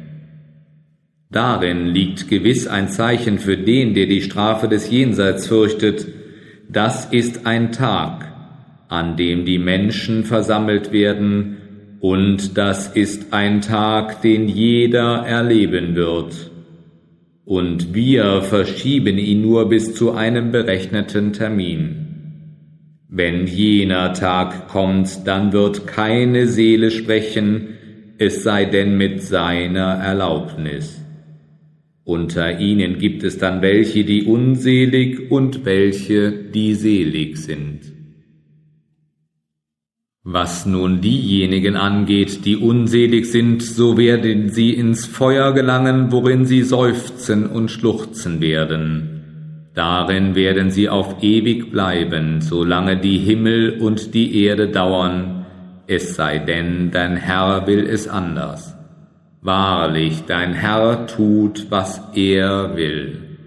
Darin 1.31 1.87
liegt 1.87 2.29
gewiss 2.29 2.67
ein 2.67 2.89
Zeichen 2.89 3.39
für 3.39 3.57
den, 3.57 3.95
der 3.95 4.05
die 4.05 4.21
Strafe 4.21 4.67
des 4.67 4.91
Jenseits 4.91 5.47
fürchtet. 5.47 6.07
Das 6.69 7.05
ist 7.05 7.47
ein 7.47 7.71
Tag, 7.71 8.31
an 8.87 9.17
dem 9.17 9.45
die 9.45 9.57
Menschen 9.59 10.25
versammelt 10.25 10.91
werden, 10.91 11.58
und 11.99 12.57
das 12.57 12.87
ist 12.87 13.33
ein 13.33 13.61
Tag, 13.61 14.21
den 14.21 14.47
jeder 14.47 15.25
erleben 15.25 15.95
wird. 15.95 16.51
Und 17.43 17.93
wir 17.93 18.41
verschieben 18.41 19.17
ihn 19.17 19.41
nur 19.41 19.67
bis 19.69 19.95
zu 19.95 20.11
einem 20.11 20.51
berechneten 20.51 21.33
Termin. 21.33 22.05
Wenn 23.09 23.47
jener 23.47 24.13
Tag 24.13 24.67
kommt, 24.67 25.27
dann 25.27 25.51
wird 25.51 25.87
keine 25.87 26.47
Seele 26.47 26.91
sprechen, 26.91 27.69
es 28.19 28.43
sei 28.43 28.65
denn 28.65 28.97
mit 28.97 29.23
seiner 29.23 29.95
Erlaubnis 29.95 31.01
Unter 32.03 32.59
ihnen 32.59 32.97
gibt 32.97 33.23
es 33.23 33.37
dann 33.37 33.61
welche, 33.61 34.03
die 34.03 34.23
unselig 34.23 35.31
und 35.31 35.65
welche, 35.65 36.31
die 36.31 36.75
selig 36.75 37.37
sind. 37.37 37.98
Was 40.23 40.65
nun 40.65 40.99
diejenigen 40.99 41.77
angeht, 41.77 42.43
die 42.45 42.57
unselig 42.57 43.31
sind, 43.31 43.63
so 43.63 43.97
werden 43.97 44.49
sie 44.49 44.73
ins 44.73 45.05
Feuer 45.05 45.53
gelangen, 45.53 46.11
worin 46.11 46.45
sie 46.45 46.63
seufzen 46.63 47.47
und 47.47 47.71
schluchzen 47.71 48.41
werden. 48.41 49.69
Darin 49.73 50.35
werden 50.35 50.71
sie 50.71 50.89
auf 50.89 51.23
ewig 51.23 51.71
bleiben, 51.71 52.41
solange 52.41 52.97
die 52.97 53.17
Himmel 53.17 53.79
und 53.79 54.13
die 54.13 54.43
Erde 54.43 54.67
dauern, 54.67 55.45
es 55.87 56.15
sei 56.15 56.37
denn, 56.37 56.91
dein 56.91 57.15
Herr 57.15 57.65
will 57.65 57.87
es 57.87 58.07
anders. 58.07 58.75
Wahrlich, 59.41 60.25
dein 60.27 60.53
Herr 60.53 61.07
tut, 61.07 61.67
was 61.69 62.01
er 62.13 62.75
will. 62.75 63.37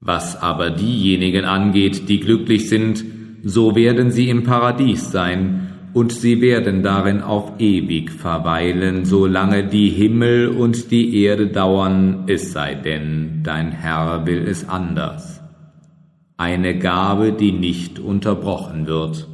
Was 0.00 0.40
aber 0.40 0.70
diejenigen 0.70 1.46
angeht, 1.46 2.08
die 2.10 2.20
glücklich 2.20 2.68
sind, 2.68 3.04
so 3.46 3.76
werden 3.76 4.10
sie 4.10 4.28
im 4.28 4.42
Paradies 4.42 5.12
sein, 5.12 5.68
und 5.92 6.12
sie 6.12 6.42
werden 6.42 6.82
darin 6.82 7.22
auf 7.22 7.52
ewig 7.58 8.10
verweilen, 8.10 9.04
solange 9.04 9.64
die 9.64 9.88
Himmel 9.88 10.48
und 10.48 10.90
die 10.90 11.22
Erde 11.22 11.46
dauern, 11.46 12.24
es 12.26 12.52
sei 12.52 12.74
denn, 12.74 13.40
dein 13.44 13.70
Herr 13.70 14.26
will 14.26 14.46
es 14.46 14.68
anders. 14.68 15.40
Eine 16.36 16.76
Gabe, 16.78 17.32
die 17.32 17.52
nicht 17.52 17.98
unterbrochen 18.00 18.88
wird. 18.88 19.28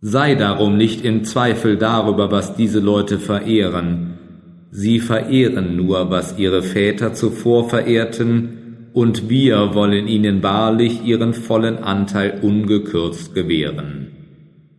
Sei 0.00 0.34
darum 0.34 0.76
nicht 0.76 1.04
im 1.04 1.24
Zweifel 1.24 1.78
darüber, 1.78 2.32
was 2.32 2.56
diese 2.56 2.80
Leute 2.80 3.18
verehren. 3.18 4.18
Sie 4.70 4.98
verehren 4.98 5.76
nur, 5.76 6.10
was 6.10 6.36
ihre 6.36 6.62
Väter 6.62 7.14
zuvor 7.14 7.70
verehrten, 7.70 8.57
und 8.92 9.28
wir 9.28 9.74
wollen 9.74 10.08
ihnen 10.08 10.42
wahrlich 10.42 11.04
ihren 11.04 11.34
vollen 11.34 11.78
Anteil 11.78 12.40
ungekürzt 12.42 13.34
gewähren. 13.34 14.08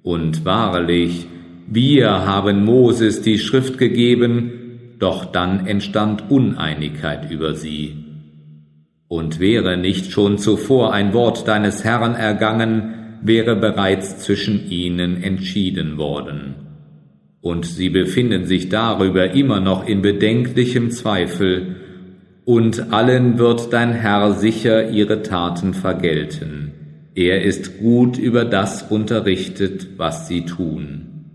Und 0.03 0.45
wahrlich, 0.45 1.27
wir 1.67 2.09
haben 2.25 2.65
Moses 2.65 3.21
die 3.21 3.37
Schrift 3.37 3.77
gegeben, 3.77 4.95
doch 4.99 5.25
dann 5.25 5.67
entstand 5.67 6.29
Uneinigkeit 6.29 7.29
über 7.31 7.53
sie. 7.53 7.95
Und 9.07 9.39
wäre 9.39 9.77
nicht 9.77 10.11
schon 10.11 10.37
zuvor 10.37 10.93
ein 10.93 11.13
Wort 11.13 11.47
deines 11.47 11.83
Herrn 11.83 12.15
ergangen, 12.15 13.19
wäre 13.21 13.55
bereits 13.55 14.19
zwischen 14.19 14.69
ihnen 14.69 15.21
entschieden 15.23 15.97
worden. 15.97 16.55
Und 17.41 17.65
sie 17.65 17.89
befinden 17.89 18.45
sich 18.45 18.69
darüber 18.69 19.31
immer 19.31 19.59
noch 19.61 19.87
in 19.87 20.01
bedenklichem 20.01 20.91
Zweifel, 20.91 21.75
und 22.49 22.91
allen 22.91 23.37
wird 23.37 23.73
dein 23.73 23.93
Herr 23.93 24.33
sicher 24.33 24.89
ihre 24.89 25.21
Taten 25.21 25.75
vergelten. 25.75 26.71
Er 27.13 27.43
ist 27.43 27.77
gut 27.77 28.17
über 28.17 28.43
das 28.43 28.81
unterrichtet, 28.81 29.89
was 29.97 30.27
sie 30.27 30.45
tun. 30.45 31.25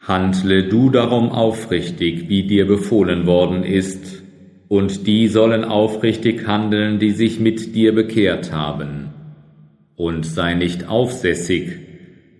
Handle 0.00 0.64
du 0.64 0.90
darum 0.90 1.28
aufrichtig, 1.28 2.28
wie 2.28 2.48
dir 2.48 2.66
befohlen 2.66 3.24
worden 3.24 3.62
ist, 3.62 4.24
und 4.66 5.06
die 5.06 5.28
sollen 5.28 5.62
aufrichtig 5.62 6.48
handeln, 6.48 6.98
die 6.98 7.12
sich 7.12 7.38
mit 7.38 7.76
dir 7.76 7.94
bekehrt 7.94 8.50
haben. 8.50 9.10
Und 9.94 10.26
sei 10.26 10.54
nicht 10.54 10.88
aufsässig, 10.88 11.68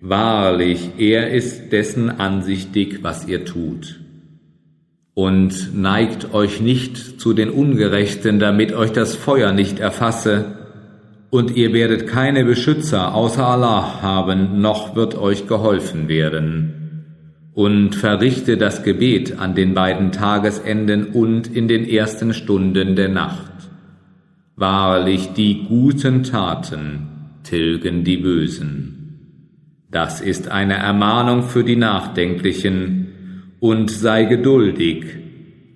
wahrlich, 0.01 0.89
er 0.97 1.31
ist 1.31 1.71
dessen 1.71 2.09
ansichtig, 2.09 2.99
was 3.01 3.29
ihr 3.29 3.45
tut 3.45 4.04
und 5.15 5.73
neigt 5.73 6.33
euch 6.33 6.61
nicht 6.61 7.19
zu 7.19 7.33
den 7.33 7.49
Ungerechten, 7.49 8.37
damit 8.37 8.73
euch 8.73 8.91
das 8.91 9.15
Feuer 9.15 9.53
nicht 9.53 9.79
erfasse, 9.79 10.55
und 11.31 11.55
ihr 11.55 11.73
werdet 11.73 12.07
keine 12.07 12.45
Beschützer 12.45 13.13
außer 13.13 13.45
Allah 13.45 14.01
haben, 14.01 14.61
noch 14.61 14.95
wird 14.95 15.15
euch 15.15 15.47
geholfen 15.47 16.07
werden. 16.07 17.03
Und 17.53 17.95
verrichte 17.95 18.57
das 18.57 18.83
Gebet 18.83 19.37
an 19.39 19.55
den 19.55 19.73
beiden 19.73 20.11
Tagesenden 20.11 21.07
und 21.07 21.53
in 21.53 21.67
den 21.67 21.89
ersten 21.89 22.33
Stunden 22.33 22.95
der 22.95 23.09
Nacht. 23.09 23.51
Wahrlich, 24.55 25.33
die 25.33 25.65
guten 25.67 26.23
Taten 26.23 27.07
tilgen 27.43 28.05
die 28.05 28.17
Bösen. 28.17 28.95
Das 29.91 30.21
ist 30.21 30.49
eine 30.49 30.75
Ermahnung 30.75 31.43
für 31.43 31.63
die 31.63 31.75
Nachdenklichen, 31.75 33.04
und 33.65 33.89
sei 33.89 34.25
geduldig, 34.25 35.05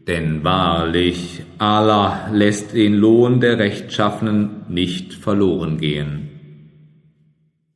denn 0.08 0.44
wahrlich, 0.44 1.42
Allah 1.58 2.30
lässt 2.32 2.76
den 2.76 2.94
Lohn 2.94 3.40
der 3.42 3.58
Rechtschaffenen 3.58 4.66
nicht 4.70 5.16
verloren 5.16 5.80
gehen. 5.80 6.30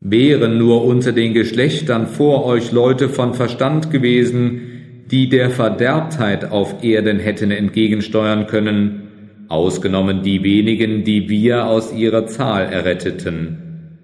Wären 0.02 0.60
nur 0.60 0.86
unter 0.86 1.14
den 1.14 1.34
Geschlechtern 1.34 2.06
vor 2.06 2.46
euch 2.46 2.72
Leute 2.72 3.10
von 3.10 3.34
Verstand 3.34 3.90
gewesen, 3.90 4.62
die 5.10 5.30
der 5.30 5.50
Verderbtheit 5.50 6.52
auf 6.52 6.84
Erden 6.84 7.18
hätten 7.18 7.50
entgegensteuern 7.50 8.46
können, 8.46 9.48
ausgenommen 9.50 10.22
die 10.22 10.44
wenigen, 10.44 11.04
die 11.04 11.28
wir 11.28 11.66
aus 11.66 11.92
ihrer 11.92 12.28
Zahl 12.28 12.66
erretteten. 12.72 13.98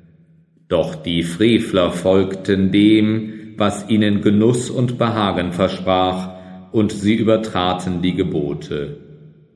Doch 0.69 0.95
die 0.95 1.21
Frevler 1.21 1.91
folgten 1.91 2.71
dem, 2.71 3.38
was 3.59 3.89
ihnen 3.89 4.21
Genuss 4.21 4.69
und 4.69 4.97
Behagen 4.97 5.51
versprach, 5.51 6.37
und 6.71 6.91
sie 6.91 7.15
übertraten 7.15 8.01
die 8.01 8.13
Gebote. 8.13 8.97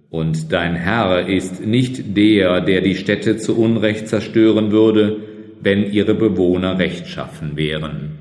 Und 0.10 0.52
dein 0.52 0.76
Herr 0.76 1.28
ist 1.28 1.66
nicht 1.66 2.16
der, 2.16 2.62
der 2.62 2.82
die 2.82 2.96
Städte 2.96 3.38
zu 3.38 3.58
Unrecht 3.58 4.08
zerstören 4.08 4.72
würde, 4.72 5.18
wenn 5.62 5.92
ihre 5.92 6.14
Bewohner 6.14 6.78
rechtschaffen 6.78 7.56
wären. 7.56 8.12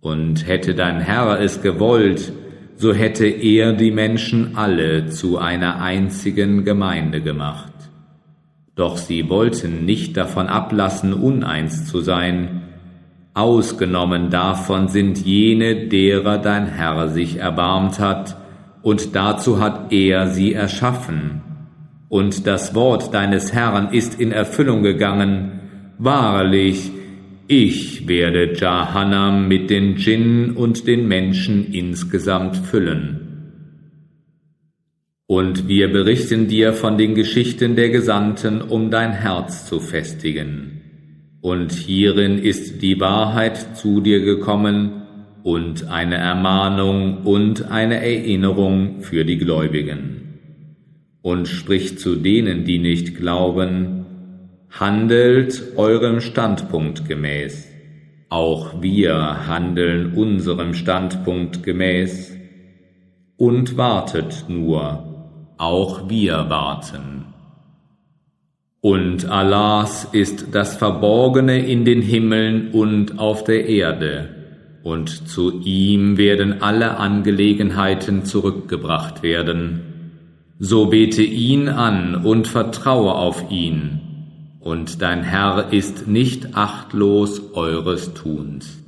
Und 0.00 0.48
hätte 0.48 0.74
dein 0.74 1.00
Herr 1.00 1.40
es 1.40 1.62
gewollt, 1.62 2.32
so 2.76 2.92
hätte 2.92 3.26
er 3.26 3.72
die 3.72 3.90
Menschen 3.90 4.56
alle 4.56 5.06
zu 5.06 5.38
einer 5.38 5.80
einzigen 5.80 6.64
Gemeinde 6.64 7.20
gemacht. 7.20 7.72
Doch 8.74 8.96
sie 8.96 9.28
wollten 9.28 9.84
nicht 9.84 10.16
davon 10.16 10.48
ablassen, 10.48 11.12
uneins 11.12 11.86
zu 11.86 12.00
sein, 12.00 12.53
Ausgenommen 13.34 14.30
davon 14.30 14.86
sind 14.86 15.18
jene, 15.26 15.88
derer 15.88 16.38
dein 16.38 16.66
Herr 16.66 17.08
sich 17.08 17.38
erbarmt 17.38 17.98
hat, 17.98 18.36
und 18.80 19.16
dazu 19.16 19.58
hat 19.58 19.92
er 19.92 20.28
sie 20.28 20.52
erschaffen. 20.52 21.42
Und 22.08 22.46
das 22.46 22.76
Wort 22.76 23.12
deines 23.12 23.52
Herrn 23.52 23.92
ist 23.92 24.20
in 24.20 24.30
Erfüllung 24.30 24.84
gegangen. 24.84 25.60
Wahrlich, 25.98 26.92
ich 27.48 28.06
werde 28.06 28.54
Jahannam 28.54 29.48
mit 29.48 29.68
den 29.68 29.96
Djinn 29.96 30.52
und 30.52 30.86
den 30.86 31.08
Menschen 31.08 31.72
insgesamt 31.72 32.56
füllen. 32.56 33.20
Und 35.26 35.66
wir 35.66 35.90
berichten 35.90 36.46
dir 36.46 36.72
von 36.72 36.98
den 36.98 37.16
Geschichten 37.16 37.74
der 37.74 37.88
Gesandten, 37.88 38.60
um 38.62 38.92
dein 38.92 39.12
Herz 39.12 39.66
zu 39.66 39.80
festigen 39.80 40.83
und 41.44 41.72
hierin 41.72 42.38
ist 42.38 42.80
die 42.80 42.98
Wahrheit 43.00 43.76
zu 43.76 44.00
dir 44.00 44.20
gekommen 44.20 45.02
und 45.42 45.88
eine 45.90 46.14
Ermahnung 46.14 47.18
und 47.24 47.70
eine 47.70 47.96
Erinnerung 47.96 49.02
für 49.02 49.26
die 49.26 49.36
Gläubigen. 49.36 50.38
Und 51.20 51.46
spricht 51.46 52.00
zu 52.00 52.16
denen, 52.16 52.64
die 52.64 52.78
nicht 52.78 53.14
glauben, 53.18 54.06
handelt 54.70 55.76
eurem 55.76 56.22
Standpunkt 56.22 57.06
gemäß. 57.06 57.68
Auch 58.30 58.80
wir 58.80 59.46
handeln 59.46 60.14
unserem 60.14 60.72
Standpunkt 60.72 61.62
gemäß. 61.62 62.34
Und 63.36 63.76
wartet 63.76 64.46
nur, 64.48 65.52
auch 65.58 66.08
wir 66.08 66.46
warten. 66.48 67.33
Und 68.84 69.30
Allahs 69.30 70.06
ist 70.12 70.48
das 70.52 70.76
Verborgene 70.76 71.66
in 71.66 71.86
den 71.86 72.02
Himmeln 72.02 72.68
und 72.72 73.18
auf 73.18 73.42
der 73.42 73.66
Erde, 73.66 74.28
und 74.82 75.26
zu 75.26 75.62
ihm 75.62 76.18
werden 76.18 76.60
alle 76.60 76.98
Angelegenheiten 76.98 78.26
zurückgebracht 78.26 79.22
werden. 79.22 79.80
So 80.58 80.84
bete 80.84 81.22
ihn 81.22 81.70
an 81.70 82.26
und 82.26 82.46
vertraue 82.46 83.14
auf 83.14 83.50
ihn, 83.50 84.00
und 84.60 85.00
dein 85.00 85.22
Herr 85.22 85.72
ist 85.72 86.06
nicht 86.06 86.54
achtlos 86.54 87.54
eures 87.54 88.12
Tuns. 88.12 88.83